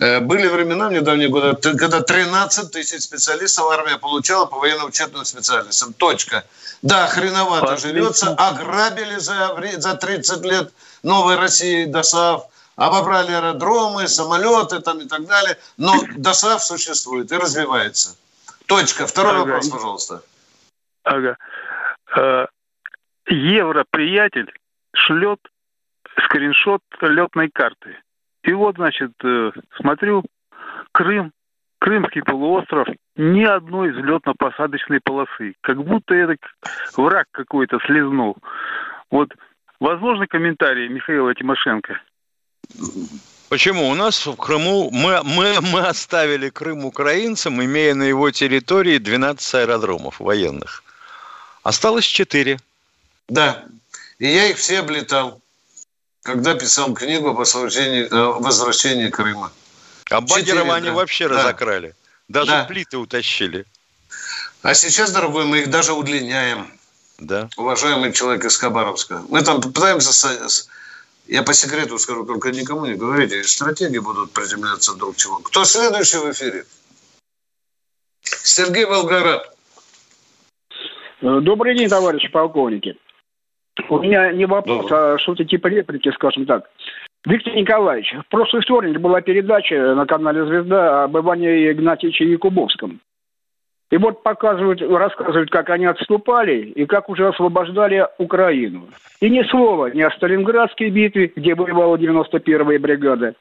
[0.00, 5.92] Э, были времена в недавние годы, когда 13 тысяч специалистов армия получала по военно-учетным специальностям.
[5.92, 6.44] Точка.
[6.82, 7.88] Да, хреновато Отлично.
[7.88, 8.34] живется.
[8.34, 12.44] Ограбили за, за 30 лет новой России ДОСАФ
[12.76, 15.56] обобрали аэродромы, самолеты там и так далее.
[15.76, 18.16] Но ДОСАФ существует и развивается.
[18.68, 19.06] Точка.
[19.06, 19.40] Второй ага.
[19.40, 20.22] вопрос, пожалуйста.
[21.02, 21.38] Ага.
[22.14, 22.46] Э,
[23.26, 24.52] Европриятель
[24.94, 25.40] шлет
[26.24, 27.96] скриншот летной карты.
[28.42, 30.22] И вот, значит, э, смотрю,
[30.92, 31.32] Крым,
[31.78, 35.54] Крымский полуостров, ни одной взлетно-посадочной полосы.
[35.62, 36.36] Как будто это
[36.94, 38.36] враг какой-то слезнул.
[39.10, 39.30] Вот,
[39.80, 42.00] возможно, комментарий Михаила Тимошенко?
[43.48, 43.88] Почему?
[43.88, 49.54] У нас в Крыму мы, мы, мы оставили Крым украинцам, имея на его территории 12
[49.54, 50.84] аэродромов военных.
[51.62, 52.58] Осталось 4.
[53.28, 53.64] Да.
[54.18, 55.40] И я их все облетал,
[56.22, 59.50] когда писал книгу э, возвращении Крыма.
[60.10, 61.36] А Багерова они вообще да.
[61.36, 61.94] разокрали.
[62.28, 62.64] Даже да.
[62.64, 63.64] плиты утащили.
[64.62, 66.70] А сейчас, дорогой, мы их даже удлиняем.
[67.18, 67.48] Да.
[67.56, 69.22] Уважаемый человек из Хабаровска.
[69.28, 70.12] Мы там пытаемся
[71.28, 73.44] я по секрету скажу, только никому не говорите.
[73.44, 75.36] Стратегии будут приземляться друг чего.
[75.38, 76.64] Кто следующий в эфире?
[78.22, 79.42] Сергей Волгород.
[81.20, 82.96] Э, добрый день, товарищи полковники.
[83.88, 85.14] У меня не вопрос, Добрый.
[85.14, 86.68] а что-то типа реплики, скажем так.
[87.26, 93.00] Виктор Николаевич, в прошлый вторник была передача на канале «Звезда» об Иване Игнатьевиче Якубовском.
[93.90, 98.88] И вот показывают, рассказывают, как они отступали и как уже освобождали Украину.
[99.20, 103.34] И ни слова ни о Сталинградской битве, где воевала 91-я бригада,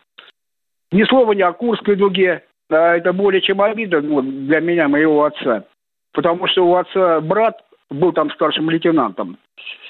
[0.92, 2.44] ни слова ни о Курской дуге.
[2.70, 5.66] А это более чем обидно ну, для меня, моего отца.
[6.14, 9.38] Потому что у отца брат был там старшим лейтенантом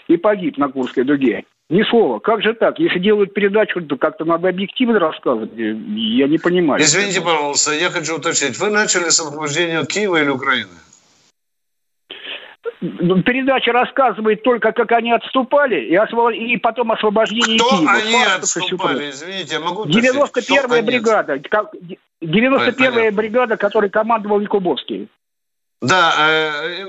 [0.07, 1.43] и погиб на Курской дуге.
[1.69, 2.19] Ни слова.
[2.19, 2.79] Как же так?
[2.79, 5.51] Если делают передачу, то как-то надо объективно рассказывать.
[5.53, 6.81] Я не понимаю.
[6.81, 8.57] Извините, пожалуйста, я хочу уточнить.
[8.57, 10.69] Вы начали с освобождения Киева или Украины?
[12.79, 16.31] Ну, передача рассказывает только, как они отступали, и, освоб...
[16.31, 17.91] и потом освобождение Кто Киева.
[17.91, 19.09] они отступали?
[19.09, 21.41] Извините, я могу 91-я бригада.
[22.23, 25.09] 91-я бригада, которой командовал Якубовский.
[25.81, 26.85] Да, э, э,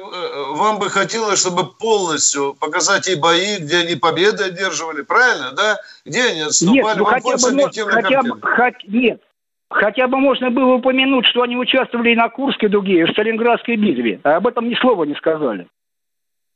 [0.54, 5.76] вам бы хотелось, чтобы полностью показать и бои, где они победы одерживали, правильно, да?
[6.06, 6.78] Где они отступали?
[6.78, 9.20] Нет, ну хотя бы, хотя бы, хоть, нет,
[9.68, 13.76] хотя бы можно было упомянуть, что они участвовали и на Курской дуге, и в Сталинградской
[13.76, 14.20] битве.
[14.24, 15.68] А об этом ни слова не сказали.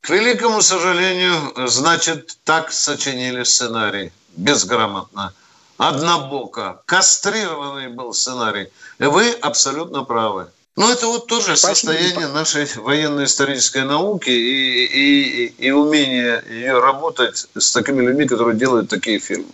[0.01, 4.11] К великому сожалению, значит, так сочинили сценарий.
[4.37, 5.35] Безграмотно.
[5.77, 6.83] Однобоко.
[6.87, 8.69] Кастрированный был сценарий.
[8.99, 10.49] И вы абсолютно правы.
[10.77, 11.93] Ну, это вот тоже Спасибо.
[11.93, 18.89] состояние нашей военно-исторической науки и, и, и умение ее работать с такими людьми, которые делают
[18.89, 19.51] такие фильмы.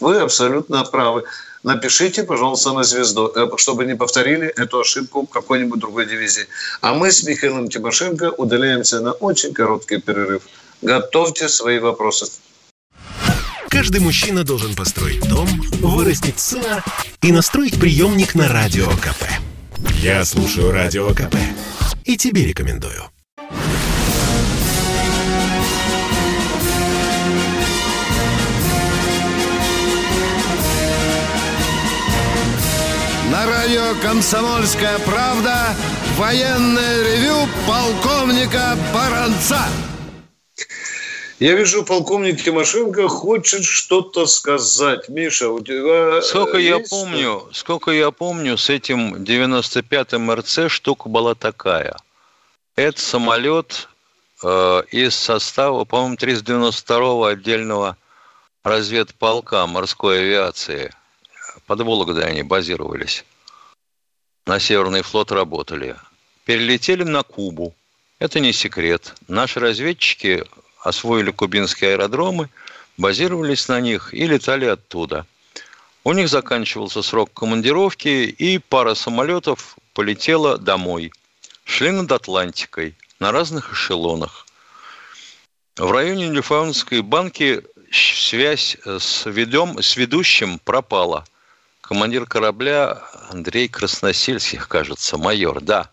[0.00, 1.24] Вы абсолютно правы.
[1.62, 6.46] Напишите, пожалуйста, на звезду, э, чтобы не повторили эту ошибку какой-нибудь другой дивизии.
[6.82, 10.42] А мы с Михаилом Тимошенко удаляемся на очень короткий перерыв.
[10.82, 12.30] Готовьте свои вопросы.
[13.70, 15.48] Каждый мужчина должен построить дом,
[15.80, 16.84] вырастить сына
[17.22, 19.47] и настроить приемник на Радио КП.
[20.02, 21.36] Я слушаю Радио КП
[22.04, 23.10] и тебе рекомендую.
[33.30, 35.76] На радио «Комсомольская правда»
[36.16, 39.60] военное ревю полковника Баранца.
[41.38, 45.08] Я вижу, полковник Тимошенко хочет что-то сказать.
[45.08, 46.20] Миша, у тебя...
[46.20, 46.90] Сколько э, я есть?
[46.90, 51.96] помню, сколько я помню, с этим 95-м РЦ штука была такая.
[52.74, 53.88] Это самолет
[54.42, 57.96] э, из состава, по-моему, 392-го отдельного
[58.64, 60.92] разведполка морской авиации.
[61.66, 63.24] Под Вологдой они базировались.
[64.44, 65.94] На Северный флот работали.
[66.44, 67.74] Перелетели на Кубу.
[68.18, 69.14] Это не секрет.
[69.28, 70.44] Наши разведчики
[70.80, 72.48] освоили кубинские аэродромы,
[72.96, 75.26] базировались на них и летали оттуда.
[76.04, 81.12] У них заканчивался срок командировки, и пара самолетов полетела домой.
[81.64, 84.46] Шли над Атлантикой на разных эшелонах.
[85.76, 87.62] В районе Ньюфаунской банки
[87.92, 91.24] связь с, ведем, с ведущим пропала.
[91.80, 95.90] Командир корабля Андрей Красносельских, кажется, майор, да.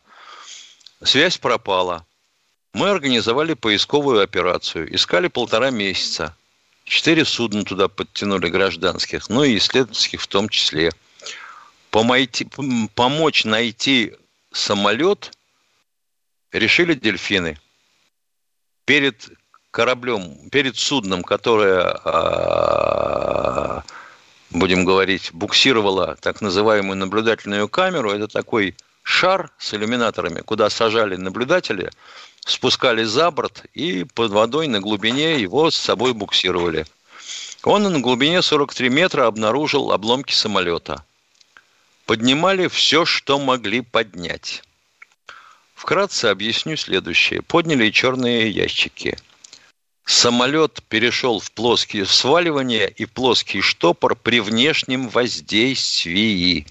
[1.03, 2.05] Связь пропала.
[2.75, 4.93] Мы организовали поисковую операцию.
[4.93, 6.35] Искали полтора месяца.
[6.83, 10.91] Четыре судна туда подтянули гражданских, ну и исследовательских в том числе.
[11.89, 12.49] Помойти,
[12.93, 14.13] помочь найти
[14.51, 15.31] самолет
[16.51, 17.57] решили дельфины.
[18.83, 19.29] Перед
[19.71, 23.83] кораблем, перед судном, которое, а,
[24.49, 31.89] будем говорить, буксировало так называемую наблюдательную камеру, это такой шар с иллюминаторами, куда сажали наблюдателя,
[32.45, 36.85] спускали за борт и под водой на глубине его с собой буксировали.
[37.63, 41.03] Он на глубине 43 метра обнаружил обломки самолета.
[42.05, 44.61] Поднимали все, что могли поднять.
[45.73, 47.41] Вкратце объясню следующее.
[47.41, 49.17] Подняли черные ящики.
[50.05, 56.67] Самолет перешел в плоские сваливания и плоский штопор при внешнем воздействии.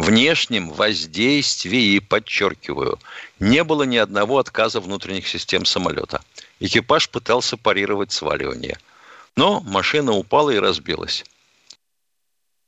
[0.00, 2.98] Внешнем воздействии, подчеркиваю,
[3.38, 6.22] не было ни одного отказа внутренних систем самолета.
[6.58, 8.78] Экипаж пытался парировать сваливание.
[9.36, 11.22] Но машина упала и разбилась.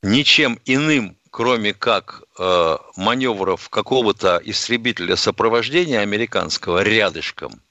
[0.03, 7.63] Ничем иным, кроме как э, маневров какого-то истребителя сопровождения американского рядышком,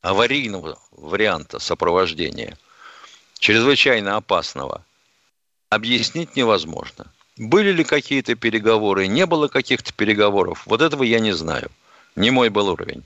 [0.00, 2.56] аварийного варианта сопровождения,
[3.40, 4.84] чрезвычайно опасного,
[5.70, 7.12] объяснить невозможно.
[7.38, 11.70] Были ли какие-то переговоры, не было каких-то переговоров, вот этого я не знаю.
[12.16, 13.04] Не мой был уровень.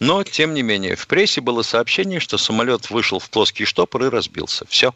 [0.00, 4.08] Но, тем не менее, в прессе было сообщение, что самолет вышел в плоский штопор и
[4.08, 4.66] разбился.
[4.68, 4.92] Все.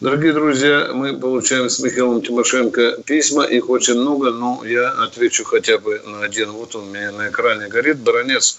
[0.00, 5.78] Дорогие друзья, мы получаем с Михаилом Тимошенко письма, их очень много, но я отвечу хотя
[5.78, 6.50] бы на один.
[6.52, 7.98] Вот он у меня на экране горит.
[7.98, 8.58] Баронец,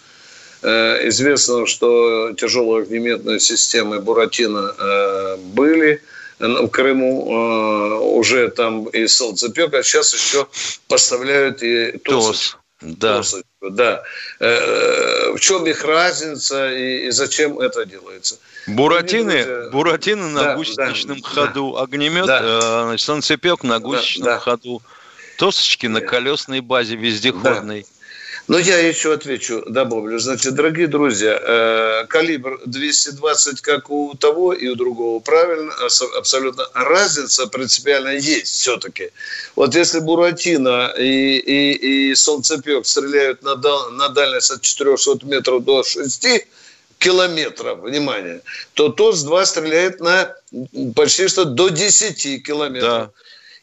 [0.62, 6.02] э, известно, что тяжелые огнеметные системы Буратино э, были
[6.41, 10.47] в Крыму, э, уже там и солнцепек, а сейчас еще
[10.87, 12.57] поставляют и ТОС.
[12.81, 13.21] Да.
[13.61, 14.03] Да.
[14.39, 18.39] Э, В чем их разница и, и зачем это делается?
[18.67, 22.39] Буратины, Друзья, буратины на да, гусеничном да, ходу, огнемет, да.
[22.41, 24.39] э, значит, санцепек на гусеничном да.
[24.39, 24.81] ходу,
[25.37, 27.85] тосочки на колесной базе вездеходной.
[28.52, 30.20] Но я еще отвечу, добавлю.
[30.20, 35.74] Значит, дорогие друзья, э, калибр 220 как у того и у другого правильно,
[36.18, 39.12] абсолютно разница принципиально есть все-таки.
[39.56, 45.64] Вот если Буратино и, и, и Солнцепек стреляют на, дал- на дальность от 400 метров
[45.64, 46.28] до 6
[46.97, 48.41] километров, внимание,
[48.74, 50.36] то ТОС-2 стреляет на
[50.93, 53.12] почти что до 10 километров.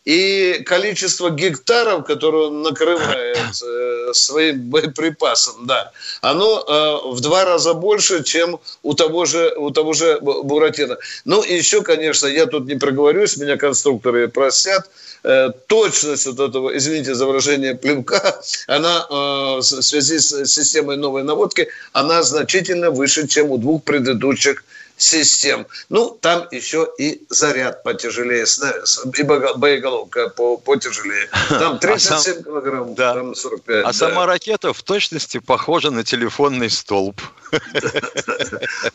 [0.09, 5.93] И количество гектаров, которые он накрывает э, своим боеприпасом, да,
[6.23, 10.97] оно э, в два раза больше, чем у того же, у того же Бу- Буратино.
[11.27, 14.89] Ну, и еще, конечно, я тут не проговорюсь, меня конструкторы простят,
[15.25, 19.13] э, точность вот этого, извините за выражение, плевка, она э,
[19.59, 24.65] в связи с системой новой наводки, она значительно выше, чем у двух предыдущих
[24.99, 25.67] систем.
[25.89, 31.29] Ну, там еще и заряд потяжелее, и боеголовка по- потяжелее.
[31.49, 33.15] Там 37 А сам- килограмм, Да.
[33.15, 33.85] там 45.
[33.85, 33.93] А да.
[33.93, 37.21] сама ракета в точности похожа на телефонный столб.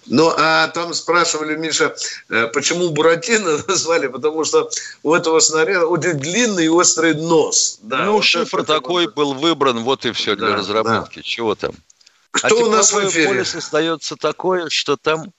[0.05, 1.95] Ну, а там спрашивали, Миша,
[2.29, 4.07] э, почему Буратино назвали?
[4.07, 4.69] Потому что
[5.01, 7.79] у этого снаряда очень длинный и острый нос.
[7.81, 11.21] Да, ну, вот шифр такой был выбран, вот и все для Да, разработки.
[11.21, 11.71] Чего там?
[12.31, 13.27] Кто а у нас в эфире?
[13.27, 15.31] поле создается такое, что там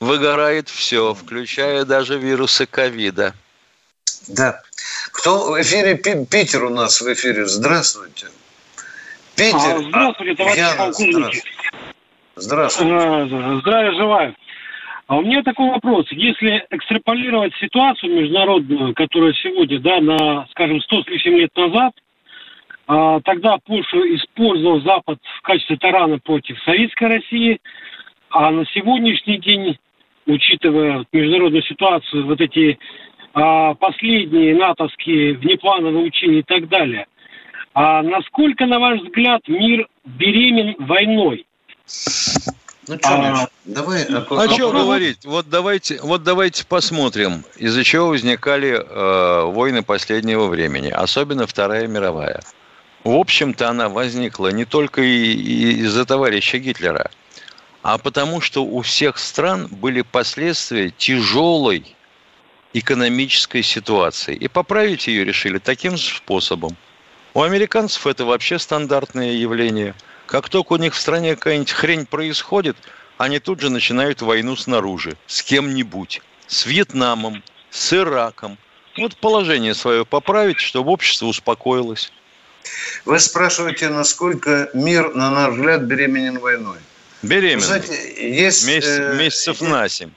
[0.00, 3.34] выгорает все, включая даже вирусы ковида.
[4.28, 4.60] Да.
[5.12, 5.96] Кто в эфире?
[5.96, 7.46] Питер у нас в эфире.
[7.46, 8.26] Здравствуйте.
[9.36, 9.76] Питер.
[9.76, 11.42] А, здравствуйте, товарищи Яна, полковники.
[12.36, 13.00] Здравствуйте.
[13.00, 13.60] здравствуйте.
[13.60, 14.34] Здравия желаю.
[15.06, 16.06] А у меня такой вопрос.
[16.10, 21.92] Если экстраполировать ситуацию международную, которая сегодня, да, на, скажем, 100 с лишним лет назад,
[22.86, 27.60] а, тогда Польша использовал Запад в качестве тарана против Советской России,
[28.30, 29.78] а на сегодняшний день,
[30.28, 32.78] учитывая международную ситуацию, вот эти
[33.32, 37.06] а, последние натовские внеплановые учения и так далее,
[37.74, 41.46] а насколько, на ваш взгляд, мир беремен войной?
[42.88, 44.04] Ну что, а, давай.
[44.04, 45.24] А, а что говорить?
[45.24, 52.40] Вот давайте, вот давайте посмотрим, из-за чего возникали э, войны последнего времени, особенно Вторая мировая.
[53.04, 57.10] В общем-то, она возникла не только и, и из-за товарища Гитлера,
[57.82, 61.96] а потому что у всех стран были последствия тяжелой
[62.72, 64.34] экономической ситуации.
[64.34, 66.76] И поправить ее решили таким способом.
[67.34, 69.94] У американцев это вообще стандартное явление–
[70.28, 72.76] как только у них в стране какая-нибудь хрень происходит,
[73.16, 78.58] они тут же начинают войну снаружи, с кем-нибудь, с Вьетнамом, с Ираком.
[78.98, 82.12] Вот положение свое поправить, чтобы общество успокоилось.
[83.06, 86.76] Вы спрашиваете, насколько мир, на наш взгляд, беременен войной?
[87.22, 87.60] Беременен.
[87.60, 90.10] Знаете, есть, Месяц, э, месяцев на семь.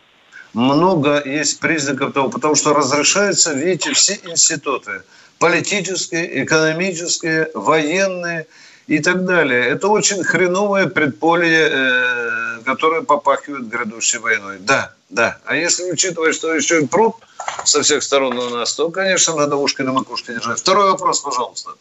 [0.54, 5.02] Много есть признаков того, потому что разрешаются, видите, все институты.
[5.40, 8.46] Политические, экономические, военные–
[8.92, 9.68] и так далее.
[9.68, 14.58] Это очень хреновое предполье, э, которое попахивает грядущей войной.
[14.60, 15.38] Да, да.
[15.46, 17.16] А если учитывать, что еще и пруд
[17.64, 20.60] со всех сторон на нас, то, конечно, надо ушки на макушке держать.
[20.60, 21.72] Второй вопрос, пожалуйста.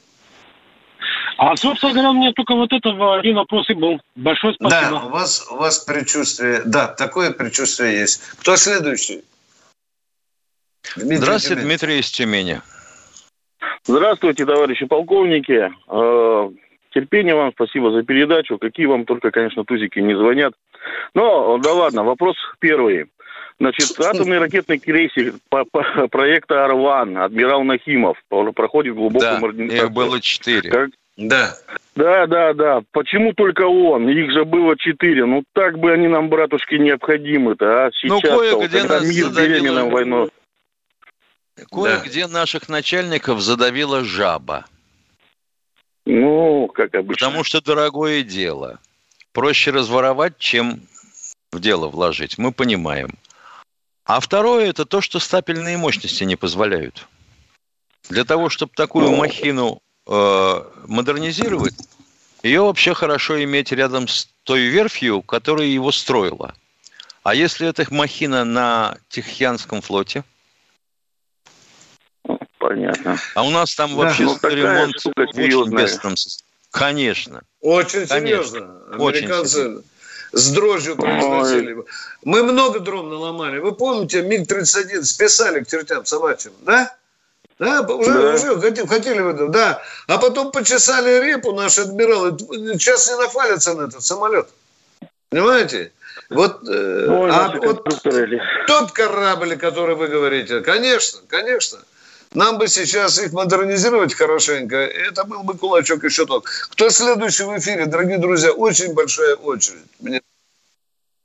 [1.42, 3.98] А, собственно говоря, у меня только вот этого один вопрос и был.
[4.14, 4.90] Большое спасибо.
[4.90, 8.20] Да, у вас, у вас предчувствие, да, такое предчувствие есть.
[8.40, 9.24] Кто следующий?
[10.96, 11.66] Дмитрий Здравствуйте, Тюмень.
[11.66, 12.60] Дмитрий из Тюмени.
[13.84, 15.72] Здравствуйте, товарищи полковники.
[15.88, 16.50] Э,
[16.90, 18.58] терпения вам, спасибо за передачу.
[18.58, 20.52] Какие вам только, конечно, тузики не звонят.
[21.14, 23.06] Но, да ладно, вопрос первый.
[23.58, 29.86] Значит, атомный ракетный крейсер по, по, проекта «Орлан», адмирал Нахимов, проходит глубокую да, модернизацию.
[29.86, 30.70] их было четыре.
[30.70, 30.90] Как...
[31.20, 31.54] Да.
[31.96, 32.80] Да, да, да.
[32.92, 34.08] Почему только он?
[34.08, 35.26] Их же было четыре.
[35.26, 37.90] Ну, так бы они нам, братушки, необходимы-то, а?
[37.92, 39.84] Сейчас, ну, кое-где нас мир задавило...
[39.84, 40.30] войной.
[41.70, 42.32] Кое-где да.
[42.32, 44.64] наших начальников задавила жаба.
[46.06, 47.26] Ну, как обычно.
[47.26, 48.78] Потому что дорогое дело.
[49.32, 50.80] Проще разворовать, чем
[51.52, 52.38] в дело вложить.
[52.38, 53.10] Мы понимаем.
[54.06, 57.06] А второе– это то, что стапельные мощности не позволяют.
[58.08, 61.74] Для того, чтобы такую махину э, модернизировать,
[62.42, 66.54] ее вообще хорошо иметь рядом с той верфью, которая его строила.
[67.22, 70.24] А если это махина на Тихоокеанском флоте–
[72.60, 73.18] Понятно.
[73.34, 76.14] А у нас там вообще ну, ремонт очень бедственном
[76.70, 77.42] Конечно.
[77.60, 78.82] Очень серьезно.
[78.98, 79.82] Очень Американцы серьезно.
[80.32, 81.72] с дрожью произносили.
[81.72, 81.84] Ой.
[82.22, 83.58] Мы много дрон наломали.
[83.58, 86.94] Вы помните, МиГ-31 списали к чертям собачьим, да?
[87.60, 88.34] Да, уже, да.
[88.34, 89.82] уже хотели, хотели вы, да.
[90.06, 92.36] А потом почесали репу наши адмиралы.
[92.38, 94.48] Сейчас не нафалятся на этот самолет.
[95.28, 95.92] Понимаете?
[96.30, 97.84] Вот, э, Ой, а вот
[98.66, 101.80] тот корабль, который вы говорите, конечно, конечно.
[102.32, 104.76] Нам бы сейчас их модернизировать хорошенько.
[104.76, 106.46] Это был бы кулачок еще тот.
[106.70, 108.52] Кто следующий в эфире, дорогие друзья?
[108.52, 109.84] Очень большая очередь.
[110.00, 110.22] Мне...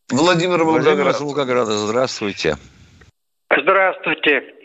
[0.09, 0.95] Владимир Волгоград.
[0.95, 2.57] Владимир Волгограда, здравствуйте.
[3.49, 4.55] Здравствуйте.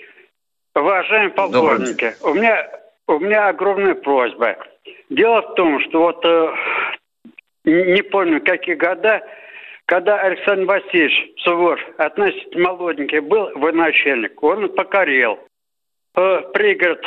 [0.75, 2.71] Уважаемые полковники, у меня,
[3.09, 4.57] у меня огромная просьба.
[5.09, 6.55] Дело в том, что вот э,
[7.64, 9.21] не помню, какие года,
[9.87, 15.41] когда Александр Васильевич Суворов, относительно молоденький, был военачальник, он покорил
[16.14, 17.05] э, пригород,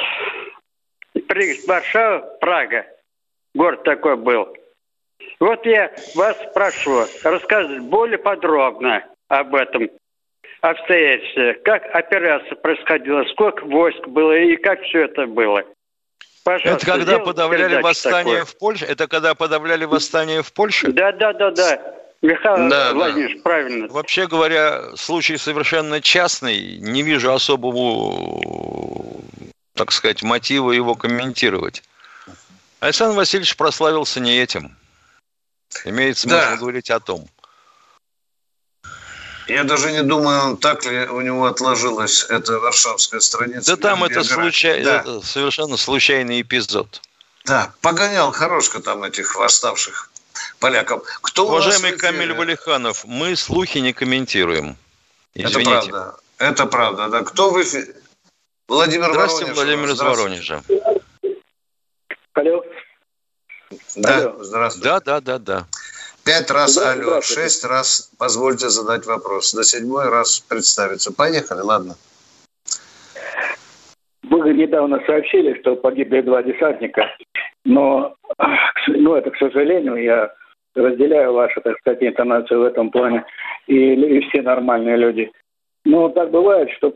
[1.13, 2.85] пригород Варшава, Прага.
[3.55, 4.53] Город такой был.
[5.39, 9.89] Вот я вас прошу рассказать более подробно об этом
[10.69, 15.63] обстоятельстве, как операция происходила, сколько войск было и как все это было.
[16.43, 18.45] Пожалуйста, это когда подавляли восстание такое.
[18.45, 18.85] в Польше?
[18.85, 20.91] Это когда подавляли восстание в Польше?
[20.91, 21.95] Да, да, да, да.
[22.21, 23.43] Михаил да, Владимирович, да.
[23.43, 23.87] правильно.
[23.89, 26.77] Вообще говоря, случай совершенно частный.
[26.77, 29.21] Не вижу особого,
[29.75, 31.83] так сказать, мотива его комментировать.
[32.79, 34.75] Александр Васильевич прославился не этим.
[35.85, 36.55] Имеет смысл да.
[36.55, 37.25] говорить о том.
[39.47, 43.75] Я даже не думаю, так ли у него отложилась эта варшавская страница.
[43.75, 44.83] Да там это, случай...
[44.83, 45.01] да.
[45.01, 47.01] это совершенно случайный эпизод.
[47.45, 50.09] Да, погонял хорошко там этих восставших
[50.59, 51.03] поляков.
[51.21, 54.77] Кто Уважаемый Камиль Валиханов, мы слухи не комментируем.
[55.33, 55.71] Извините.
[55.71, 56.15] Это правда.
[56.37, 57.23] Это правда, да.
[57.23, 57.95] Кто в эфире?
[58.67, 59.87] Владимир Здравствуйте, Воронеж.
[59.87, 60.63] Владимир из Воронежа.
[62.33, 62.65] Алло.
[63.95, 64.43] Да, Алло.
[64.43, 64.87] здравствуйте.
[64.87, 65.67] Да, да, да, да.
[66.25, 69.53] Пять раз Да, алло, шесть раз позвольте задать вопрос.
[69.53, 71.13] На седьмой раз представиться.
[71.13, 71.95] Поехали, ладно.
[74.23, 77.09] Вы недавно сообщили, что погибли два десантника,
[77.65, 78.15] но,
[78.87, 80.33] ну, это, к сожалению, я
[80.75, 83.25] разделяю вашу, так сказать, интонацию в этом плане,
[83.67, 85.31] и, и все нормальные люди.
[85.85, 86.95] Но так бывает, что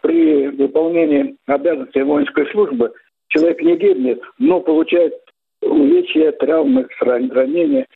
[0.00, 2.92] при выполнении обязанностей воинской службы
[3.28, 5.14] человек не гибнет, но получает
[5.60, 7.86] увечья, травмы, ран- ранения.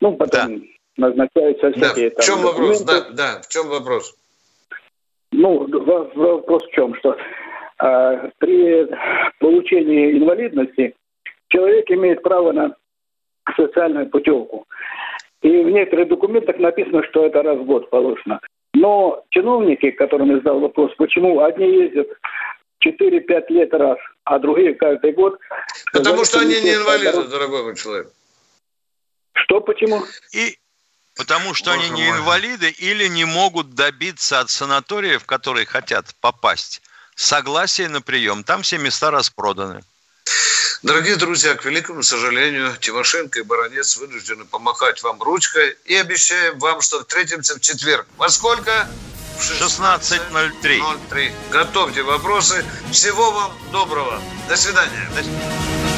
[0.00, 0.64] Ну, потом
[0.96, 1.72] назначаются Да.
[1.72, 2.80] всякие В там чем вопрос?
[2.82, 3.14] документы.
[3.16, 4.14] Да, да, в чем вопрос?
[5.32, 7.16] Ну, во- вопрос в чем, что
[7.78, 8.86] а, при
[9.40, 10.94] получении инвалидности
[11.48, 12.76] человек имеет право на
[13.56, 14.66] социальную путевку.
[15.42, 18.40] И в некоторых документах написано, что это раз в год положено.
[18.72, 22.08] Но чиновники, которым я задал вопрос, почему одни ездят
[22.84, 25.38] 4-5 лет раз, а другие каждый год...
[25.92, 28.08] Потому что они не инвалиды, дорогой мой человек.
[29.34, 30.06] Что, почему?
[30.32, 30.58] И
[31.16, 36.82] потому что они не инвалиды или не могут добиться от санатория, в который хотят попасть,
[37.14, 38.44] согласия на прием.
[38.44, 39.82] Там все места распроданы.
[40.82, 46.82] Дорогие друзья, к великому сожалению, Тимошенко и Баранец вынуждены помахать вам ручкой и обещаем вам,
[46.82, 48.06] что встретимся в четверг.
[48.18, 48.86] Во сколько?
[49.38, 50.20] В 16.03.
[50.62, 51.32] 16.03.
[51.50, 52.64] Готовьте вопросы.
[52.92, 54.20] Всего вам доброго.
[54.48, 55.08] До свидания.
[55.16, 55.93] До свидания.